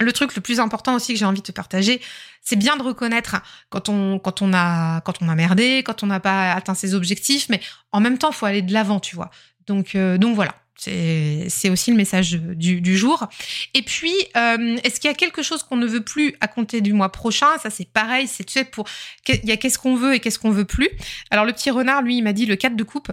[0.00, 2.00] le truc le plus important aussi que j'ai envie de te partager,
[2.40, 3.36] c'est bien de reconnaître
[3.70, 6.94] quand on quand on a quand on a merdé, quand on n'a pas atteint ses
[6.94, 7.60] objectifs, mais
[7.92, 9.30] en même temps, faut aller de l'avant, tu vois.
[9.66, 10.54] Donc euh, donc voilà.
[10.76, 13.28] c'est aussi le message du, jour.
[13.74, 16.80] Et puis, euh, est-ce qu'il y a quelque chose qu'on ne veut plus à compter
[16.80, 17.58] du mois prochain?
[17.62, 18.26] Ça, c'est pareil.
[18.26, 18.86] C'est tu sais pour
[19.28, 20.90] il y a qu'est-ce qu'on veut et qu'est-ce qu'on veut plus?
[21.30, 23.12] Alors le petit renard, lui, il m'a dit le 4 de coupe.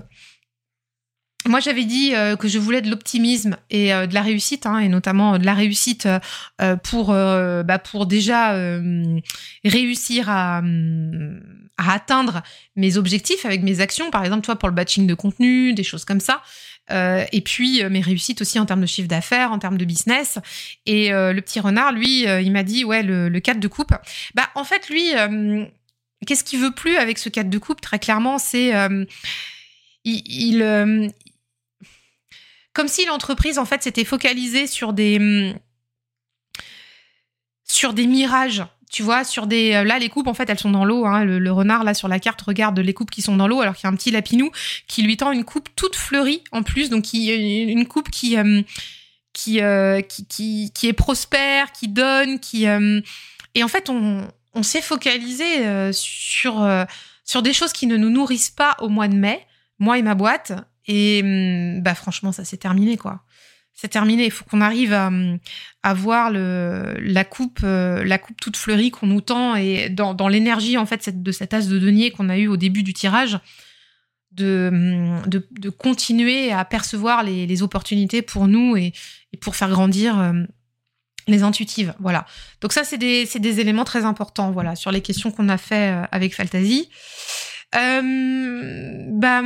[1.49, 4.79] Moi, j'avais dit euh, que je voulais de l'optimisme et euh, de la réussite, hein,
[4.79, 6.07] et notamment de la réussite
[6.83, 8.53] pour, bah, pour déjà
[9.63, 10.61] réussir à,
[11.77, 12.41] à atteindre
[12.75, 16.05] mes objectifs avec mes actions, par exemple, toi, pour le batching de contenu, des choses
[16.05, 16.41] comme ça.
[16.91, 19.85] Euh, et puis euh, mes réussites aussi en termes de chiffre d'affaires, en termes de
[19.85, 20.39] business.
[20.85, 23.93] Et euh, le petit renard, lui, il m'a dit ouais le, le 4 de coupe.
[24.35, 25.11] Bah en fait lui,
[26.25, 28.73] qu'est-ce qu'il veut plus avec ce 4 de coupe Très clairement, c'est
[30.03, 31.11] il,
[32.79, 35.53] comme si l'entreprise en fait s'était focalisée sur des
[37.65, 39.73] sur des mirages tu vois, sur des.
[39.73, 41.05] Euh, là, les coupes, en fait, elles sont dans l'eau.
[41.05, 41.25] Hein.
[41.25, 43.83] Le, renard, là, sur la carte, regarde les coupes qui sont dans l'eau, alors qu'il
[43.83, 44.49] y a un petit lapinou
[44.87, 46.89] qui lui tend une coupe toute fleurie, en plus.
[46.89, 48.63] Donc, une coupe qui, euh,
[49.59, 52.63] euh, qui, qui, qui, est prospère, qui donne, qui.
[52.63, 56.67] Et en fait, on, s'est focalisé sur,
[57.25, 59.45] sur des choses qui ne nous nourrissent pas au mois de mai,
[59.77, 60.53] moi et ma boîte.
[60.89, 63.23] Et hum, bah, franchement, ça s'est terminé, quoi
[63.79, 64.25] c'est terminé.
[64.25, 69.21] Il faut qu'on arrive à, voir la coupe, euh, la coupe toute fleurie qu'on nous
[69.21, 72.57] tend et dans, l'énergie en fait de cette as de denier qu'on a eu au
[72.57, 73.39] début du tirage,
[74.33, 78.91] de, de, continuer à percevoir les, opportunités pour nous et,
[79.39, 80.33] pour faire grandir euh,
[81.27, 81.93] les intuitives.
[81.99, 82.25] Voilà.
[82.59, 84.51] Donc ça, c'est des, éléments très importants.
[84.51, 86.89] Voilà, sur les questions qu'on a fait euh, avec Fantasy.
[87.71, 89.41] bah,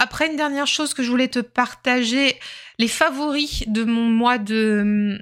[0.00, 2.34] après, une dernière chose que je voulais te partager,
[2.78, 5.20] les favoris de mon mois de,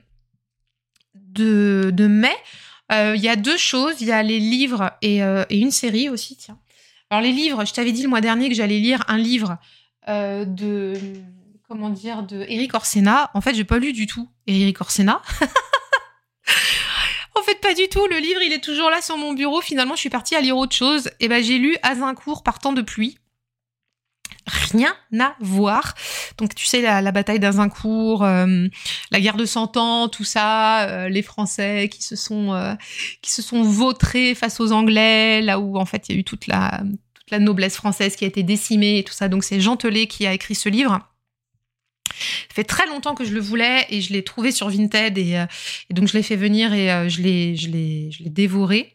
[1.37, 2.37] mai.
[2.93, 4.01] Euh, il y a deux choses.
[4.01, 6.61] Il y a les livres euh, et, une série aussi, tiens.
[7.11, 9.59] Alors les livres, je t'avais dit le mois dernier que j'allais lire un livre
[10.09, 10.95] euh, de
[11.67, 13.33] comment de Eric Orsena.
[13.35, 15.23] En fait, j'ai pas lu du tout Eric Orsena.
[17.35, 18.07] en fait, pas du tout.
[18.07, 19.61] Le livre, il est toujours là sur mon bureau.
[19.61, 21.11] Finalement, je suis partie à lire autre chose.
[21.19, 23.19] Et ben, j'ai lu Azincourt partant de pluie
[24.49, 25.95] rien à voir.
[26.39, 28.67] Donc tu sais la, bataille d'Azincourt, euh,
[29.11, 32.75] la guerre de Cent Ans, tout ça, euh, les Français qui se sont euh,
[33.23, 36.25] qui se sont vautrés face aux Anglais, là où en fait il y a eu
[36.25, 36.83] toute la
[37.15, 39.29] toute la noblesse française qui a été décimée et tout ça.
[39.29, 40.99] Donc c'est Jean qui a écrit ce livre.
[42.09, 45.45] Ça fait très longtemps que je le voulais et je l'ai trouvé sur Vinted et,
[45.91, 48.95] et, donc je l'ai fait venir et je l'ai je l'ai je l'ai dévoré.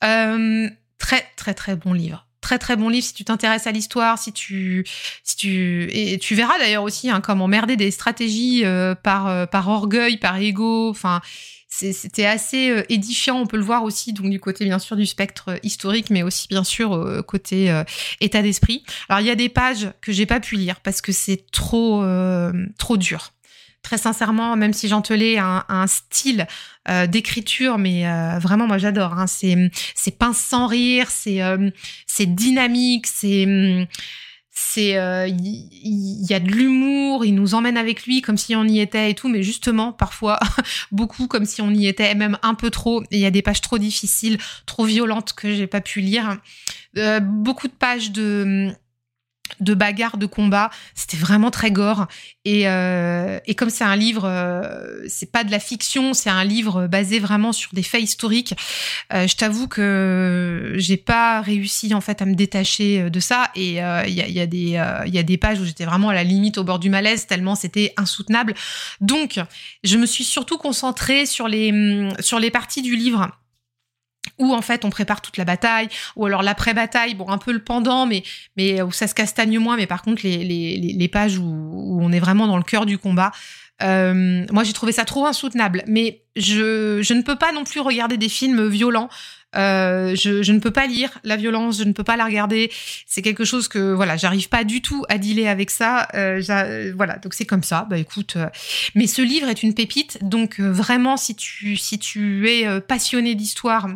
[0.00, 3.06] très très très bon livre très très bon livre.
[3.06, 4.84] Si tu t'intéresses à l'histoire, si tu
[5.24, 9.46] si tu et tu verras d'ailleurs aussi hein, comment merder des stratégies euh, par euh,
[9.46, 11.20] par orgueil, par ego, enfin
[11.68, 15.06] c'était assez euh, édifiant, on peut le voir aussi donc du côté bien sûr du
[15.06, 17.82] spectre historique mais aussi bien sûr côté
[18.20, 18.84] état d'esprit.
[19.08, 22.04] Alors il y a des pages que j'ai pas pu lire parce que c'est trop
[22.78, 23.32] trop dur
[23.84, 26.48] très sincèrement, même si Gentelet a un, un style
[26.88, 29.14] euh, d'écriture, mais euh, vraiment moi j'adore.
[29.14, 29.26] Hein.
[29.26, 31.70] C'est c'est pince sans rire, c'est euh,
[32.06, 33.88] c'est dynamique, c'est
[34.50, 38.78] c'est il y, a de l'humour, il nous emmène avec lui comme si on y
[38.78, 40.38] était et tout, mais justement parfois
[40.92, 43.02] beaucoup comme si on y était, même un peu trop.
[43.10, 46.38] Il y a des pages trop difficiles, trop violentes que j'ai pas pu lire.
[47.22, 48.72] beaucoup de pages de
[49.60, 50.70] de bagarres, de combats.
[50.94, 52.06] C'était vraiment très gore.
[52.44, 56.86] Et, euh, comme c'est un livre, euh, c'est pas de la fiction, c'est un livre
[56.86, 58.54] basé vraiment sur des faits historiques.
[59.12, 63.50] Euh, je t'avoue que j'ai pas réussi en fait à me détacher de ça.
[63.54, 66.90] Et il y a, des pages où j'étais vraiment à la limite au bord du
[66.90, 68.54] malaise tellement c'était insoutenable.
[69.00, 69.40] Donc
[69.84, 73.30] je me suis surtout concentrée sur les sur les parties du livre
[74.38, 77.62] où en fait on prépare toute la bataille, ou alors l'après-bataille, bon un peu le
[77.62, 78.22] pendant, mais
[78.56, 81.98] mais où ça se castagne moins, mais par contre les, les, les pages où, où,
[82.02, 83.32] on est vraiment dans le cœur du combat.
[83.82, 87.80] Euh, moi j'ai trouvé ça trop insoutenable, mais je, je ne peux pas non plus
[87.80, 89.08] regarder des films violents
[89.56, 92.70] euh, je, je, ne peux pas lire la violence, je ne peux pas la regarder.
[93.06, 96.08] C'est quelque chose que voilà, j'arrive pas du tout à dealer avec ça.
[96.14, 97.86] Euh, voilà, donc c'est comme ça.
[97.88, 98.48] Bah écoute, euh,
[98.94, 100.18] mais ce livre est une pépite.
[100.22, 103.88] Donc euh, vraiment, si tu si tu es passionné d'histoire,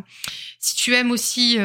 [0.59, 1.57] si tu aimes aussi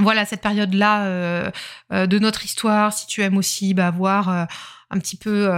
[0.00, 1.50] voilà cette période là
[1.90, 5.50] de notre histoire, si tu aimes aussi bah, voir un petit peu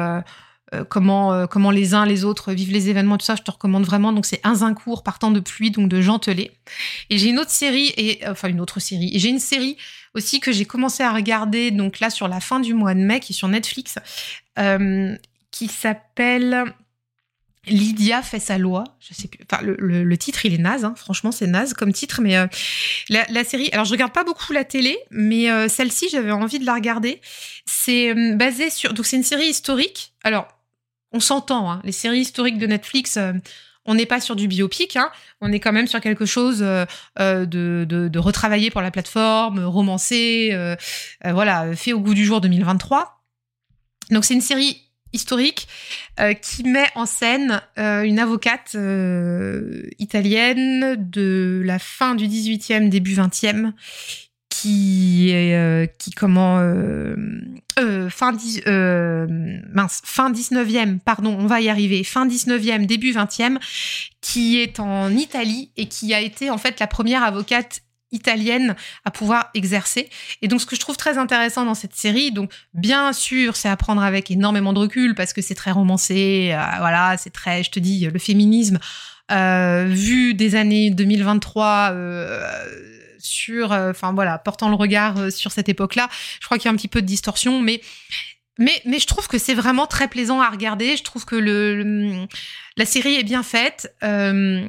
[0.74, 3.50] euh, comment euh, comment les uns les autres vivent les événements tout ça je te
[3.50, 6.52] recommande vraiment donc c'est un Zincourt partant de pluie donc de Gentelet
[7.10, 9.76] et j'ai une autre série et enfin une autre série j'ai une série
[10.14, 13.20] aussi que j'ai commencé à regarder donc là sur la fin du mois de mai
[13.20, 13.96] qui est sur Netflix
[14.58, 15.16] euh,
[15.50, 16.72] qui s'appelle
[17.66, 18.84] Lydia fait sa loi.
[19.00, 19.40] Je sais plus.
[19.50, 20.84] Enfin, le, titre, il est naze.
[20.84, 20.94] Hein.
[20.96, 22.20] Franchement, c'est naze comme titre.
[22.22, 22.46] Mais euh,
[23.08, 23.68] la, série.
[23.72, 27.20] Alors, je regarde pas beaucoup la télé, mais euh, celle-ci, j'avais envie de la regarder.
[27.66, 28.94] C'est euh, basé sur.
[28.94, 30.14] Donc, c'est une série historique.
[30.24, 30.48] Alors,
[31.12, 31.70] on s'entend.
[31.70, 31.80] Hein.
[31.84, 33.18] Les séries historiques de Netflix.
[33.86, 35.10] on n'est pas sur du biopic, hein.
[35.40, 36.86] on est quand même sur quelque chose de,
[37.44, 40.56] de, de, retravaillé pour la plateforme, romancé,
[41.24, 43.20] voilà, fait au goût du jour 2023.
[44.10, 45.68] Donc c'est une série historique
[46.20, 52.88] euh, qui met en scène euh, une avocate euh, italienne de la fin du 18e,
[52.88, 53.72] début 20e,
[54.60, 56.58] qui est qui comment
[58.10, 63.58] fin mince fin 19e pardon on va y arriver fin 19e début 20e
[64.20, 67.82] qui est en Italie et qui a été en fait la première avocate
[68.12, 70.08] italienne à pouvoir exercer.
[70.42, 73.68] Et donc, ce que je trouve très intéressant dans cette série, donc bien sûr, c'est
[73.68, 77.62] à prendre avec énormément de recul parce que c'est très romancé, euh, voilà, c'est très,
[77.62, 78.78] je te dis, le féminisme
[79.30, 81.90] euh, vu des années 2023.
[81.92, 82.50] Euh,
[83.20, 86.08] sur, enfin voilà, portant le regard sur cette époque-là,
[86.40, 87.80] je crois qu'il y a un petit peu de distorsion, mais
[88.60, 90.96] mais, mais je trouve que c'est vraiment très plaisant à regarder.
[90.96, 92.26] Je trouve que le,
[92.76, 93.94] la série est bien faite.
[94.04, 94.68] Euh,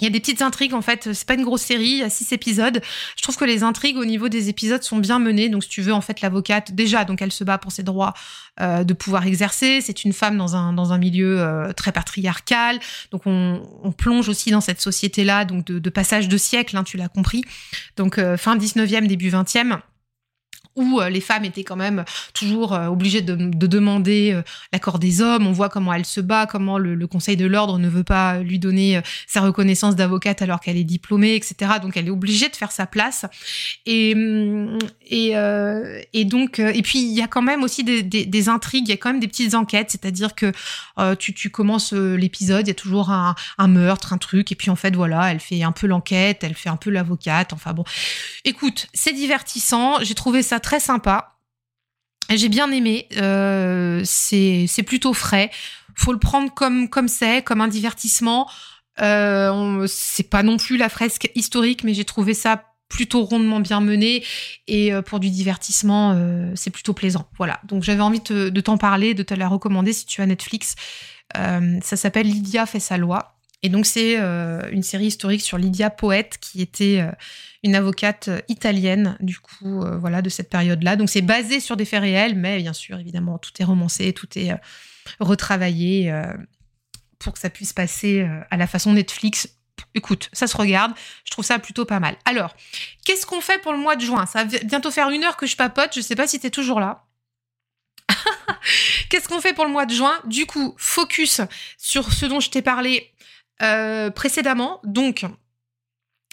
[0.00, 2.02] il y a des petites intrigues en fait, c'est pas une grosse série, il y
[2.02, 2.80] a six épisodes.
[3.16, 5.48] Je trouve que les intrigues au niveau des épisodes sont bien menées.
[5.48, 8.14] Donc si tu veux en fait l'avocate déjà, donc elle se bat pour ses droits
[8.60, 9.80] euh, de pouvoir exercer.
[9.80, 12.78] C'est une femme dans un dans un milieu euh, très patriarcal.
[13.10, 16.76] Donc on, on, plonge aussi dans cette société là, donc de, de passage de siècle,
[16.76, 17.44] hein, tu l'as compris.
[17.96, 19.78] Donc euh, fin 19e, début 20e
[20.76, 25.20] où euh, les femmes étaient quand même toujours euh, obligées de, demander euh, l'accord des
[25.20, 25.46] hommes.
[25.46, 28.58] On voit comment elle se bat, comment le, Conseil de l'ordre ne veut pas lui
[28.58, 31.72] donner sa reconnaissance d'avocate alors qu'elle est diplômée, etc.
[31.82, 33.26] Donc elle est obligée de faire sa place.
[33.84, 34.78] Et mm,
[35.10, 35.34] et,
[36.14, 38.96] et donc et puis il y a quand même aussi des, intrigues, il y a
[38.96, 40.50] quand même des petites enquêtes, c'est-à-dire que
[41.16, 44.70] tu, tu commences l'épisode, il y a toujours un, un meurtre, un truc, et puis
[44.70, 47.52] en fait voilà, elle fait un peu l'enquête, elle fait un peu l'avocate.
[47.52, 47.84] Enfin bon,
[48.44, 49.98] écoute, c'est divertissant.
[50.02, 51.36] J'ai trouvé ça très sympa.
[52.30, 53.06] J'ai bien aimé.
[53.18, 55.50] Euh, c'est plutôt frais.
[55.94, 58.50] Faut le prendre comme c'est, comme un divertissement.
[59.00, 63.80] Euh, c'est pas non plus la fresque historique, mais j'ai trouvé ça plutôt rondement bien
[63.80, 64.22] mené
[64.68, 66.16] et euh, pour du divertissement,
[66.54, 67.28] c'est plutôt plaisant.
[67.36, 67.60] Voilà.
[67.64, 70.74] Donc j'avais envie de t'en parler, de te la recommander si tu as Netflix.
[71.34, 73.33] ça s'appelle Lydia fait sa loi.
[73.64, 77.02] Et donc c'est une série historique sur Lydia Poète qui était
[77.64, 80.96] une avocate euh, italienne, du coup, euh, voilà, de cette période-là.
[80.96, 84.28] Donc c'est basé sur des faits réels, mais bien sûr, évidemment, tout est romancé, tout
[84.38, 84.56] est euh,
[85.18, 86.12] retravaillé
[87.18, 89.48] pour que ça puisse passer à la façon Netflix.
[89.94, 90.92] Écoute, ça se regarde,
[91.24, 92.16] je trouve ça plutôt pas mal.
[92.24, 92.54] Alors,
[93.04, 94.26] qu'est-ce qu'on fait pour le mois de juin?
[94.26, 96.50] Ça va bientôt faire une heure que je papote, je sais pas si tu es
[96.50, 97.04] toujours là.
[99.08, 100.18] Qu'est-ce qu'on fait pour le mois de juin?
[100.26, 101.40] Du coup, focus
[101.78, 103.14] sur ce dont je t'ai parlé
[103.58, 104.80] précédemment.
[104.84, 105.24] Donc,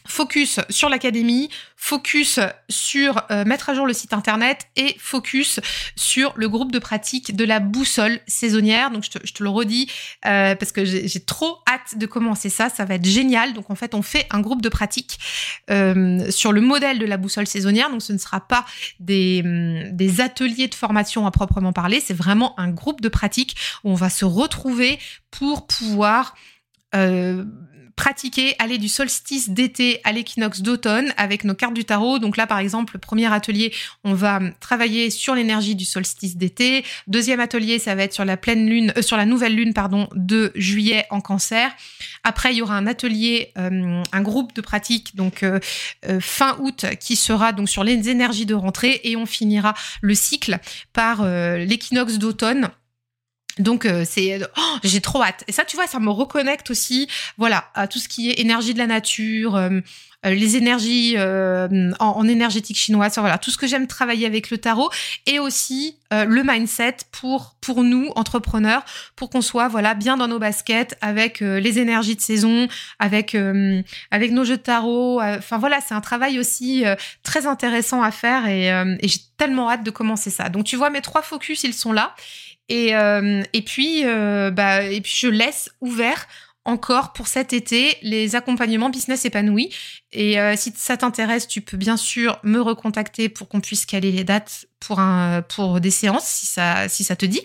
[0.08, 5.60] focus sur l'académie, focus sur euh, mettre à jour le site internet et focus
[5.96, 8.92] sur le groupe de pratique de la boussole saisonnière.
[8.92, 9.90] Donc je te, le redis
[10.26, 13.54] euh, parce que j'ai trop hâte de commencer ça, ça va être génial.
[13.54, 15.20] Donc en fait on fait un groupe de pratique
[15.70, 17.90] euh, sur le modèle de la boussole saisonnière.
[17.90, 18.66] Donc ce ne sera pas
[19.00, 23.92] hum, des ateliers de formation à proprement parler, c'est vraiment un groupe de pratique où
[23.92, 25.00] on va se retrouver
[25.30, 26.36] pour pouvoir
[28.02, 32.18] pratiquer, aller du solstice d'été à l'équinoxe d'automne avec nos cartes du tarot.
[32.18, 33.72] Donc là, par exemple, le premier atelier,
[34.04, 36.84] on va travailler sur l'énergie du solstice d'été.
[37.06, 40.08] Deuxième atelier, ça va être sur la pleine lune, euh, sur la nouvelle lune, pardon,
[40.16, 41.72] de juillet en cancer.
[42.24, 45.60] Après, il y aura un atelier, euh, un groupe de pratique, donc euh,
[46.20, 50.58] fin août, qui sera donc sur les énergies de rentrée et on finira le cycle
[50.92, 52.72] par l'équinoxe d'automne
[53.60, 55.44] donc euh, c'est oh, j'ai trop hâte.
[55.48, 58.74] Et ça tu vois, ça me reconnecte aussi voilà à tout ce qui est énergie
[58.74, 59.80] de la nature, euh,
[60.26, 64.90] euh, les énergies en, énergétique chinoise, voilà, tout ce que j'aime travailler avec le tarot
[65.26, 68.84] et aussi le mindset pour pour nous entrepreneurs
[69.16, 72.68] pour qu'on soit voilà bien dans nos baskets avec les énergies de saison,
[73.00, 73.36] avec
[74.12, 75.22] avec nos jeux de tarot.
[75.22, 76.84] Enfin voilà, c'est un travail aussi
[77.24, 80.50] très intéressant à faire et, et j'ai tellement hâte de commencer ça.
[80.50, 82.14] Donc tu vois mes trois focus, ils sont là.
[82.72, 86.26] Et, euh, euh, bah, et puis, je laisse ouvert
[86.64, 89.74] encore pour cet été les accompagnements business épanouis.
[90.14, 94.12] Et euh, si ça t'intéresse, tu peux bien sûr me recontacter pour qu'on puisse caler
[94.12, 97.42] les dates pour des séances si ça si ça te dit.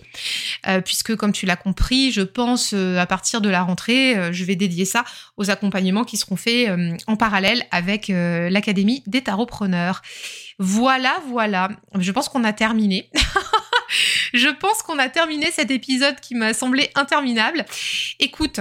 [0.85, 4.85] puisque comme tu l'as compris, je pense à partir de la rentrée, je vais dédier
[4.85, 5.05] ça
[5.37, 6.71] aux accompagnements qui seront faits
[7.07, 10.03] en parallèle avec l'académie des tarotpreneurs.
[10.59, 11.69] Voilà, voilà.
[11.99, 13.11] Je pense qu'on a terminé.
[14.33, 17.65] je pense qu'on a terminé cet épisode qui m'a semblé interminable.
[18.19, 18.61] Écoute,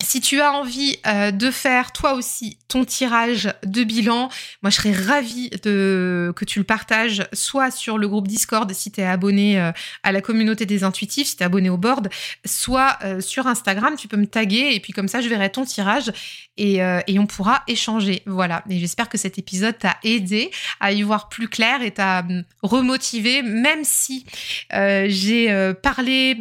[0.00, 4.28] si tu as envie euh, de faire toi aussi ton tirage de bilan,
[4.62, 9.00] moi je serais ravie que tu le partages soit sur le groupe Discord si tu
[9.00, 9.72] es abonné euh,
[10.04, 12.10] à la communauté des intuitifs, si tu es abonné au board,
[12.44, 15.64] soit euh, sur Instagram, tu peux me taguer et puis comme ça je verrai ton
[15.64, 16.12] tirage
[16.56, 18.22] et, et on pourra échanger.
[18.26, 22.20] Voilà, et j'espère que cet épisode t'a aidé à y voir plus clair et t'a
[22.20, 24.26] hum, remotivé, même si
[24.70, 26.36] j'ai parlé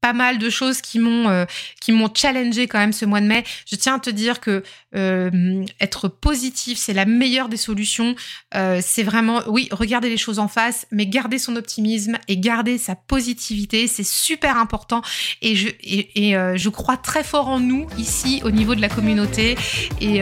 [0.00, 1.44] pas mal de choses qui m'ont euh,
[1.80, 3.44] qui m'ont challengé quand même ce mois de mai.
[3.70, 4.62] Je tiens à te dire que
[4.94, 8.14] euh, être positif, c'est la meilleure des solutions.
[8.54, 12.78] Euh, c'est vraiment, oui, regarder les choses en face, mais garder son optimisme et garder
[12.78, 15.02] sa positivité, c'est super important.
[15.42, 18.88] Et je et, et je crois très fort en nous ici au niveau de la
[18.88, 19.56] communauté.
[20.00, 20.20] Et,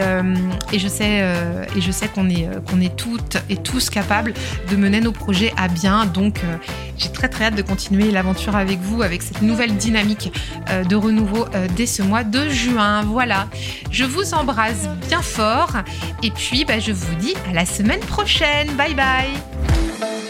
[0.72, 1.24] et je sais
[1.76, 4.34] et sais qu'on est qu'on est toutes et tous capables
[4.70, 6.06] de mener nos projets à bien.
[6.06, 6.40] Donc
[6.96, 10.32] j'ai très très hâte de continuer l'aventure avec vous avec cette nouvelle dynamique
[10.70, 13.02] euh, de renouveau euh, dès ce mois de juin.
[13.02, 13.48] Voilà,
[13.90, 14.57] je vous embrasse
[15.08, 15.72] bien fort.
[16.22, 18.68] Et puis, bah, je vous dis à la semaine prochaine.
[18.76, 20.27] Bye bye.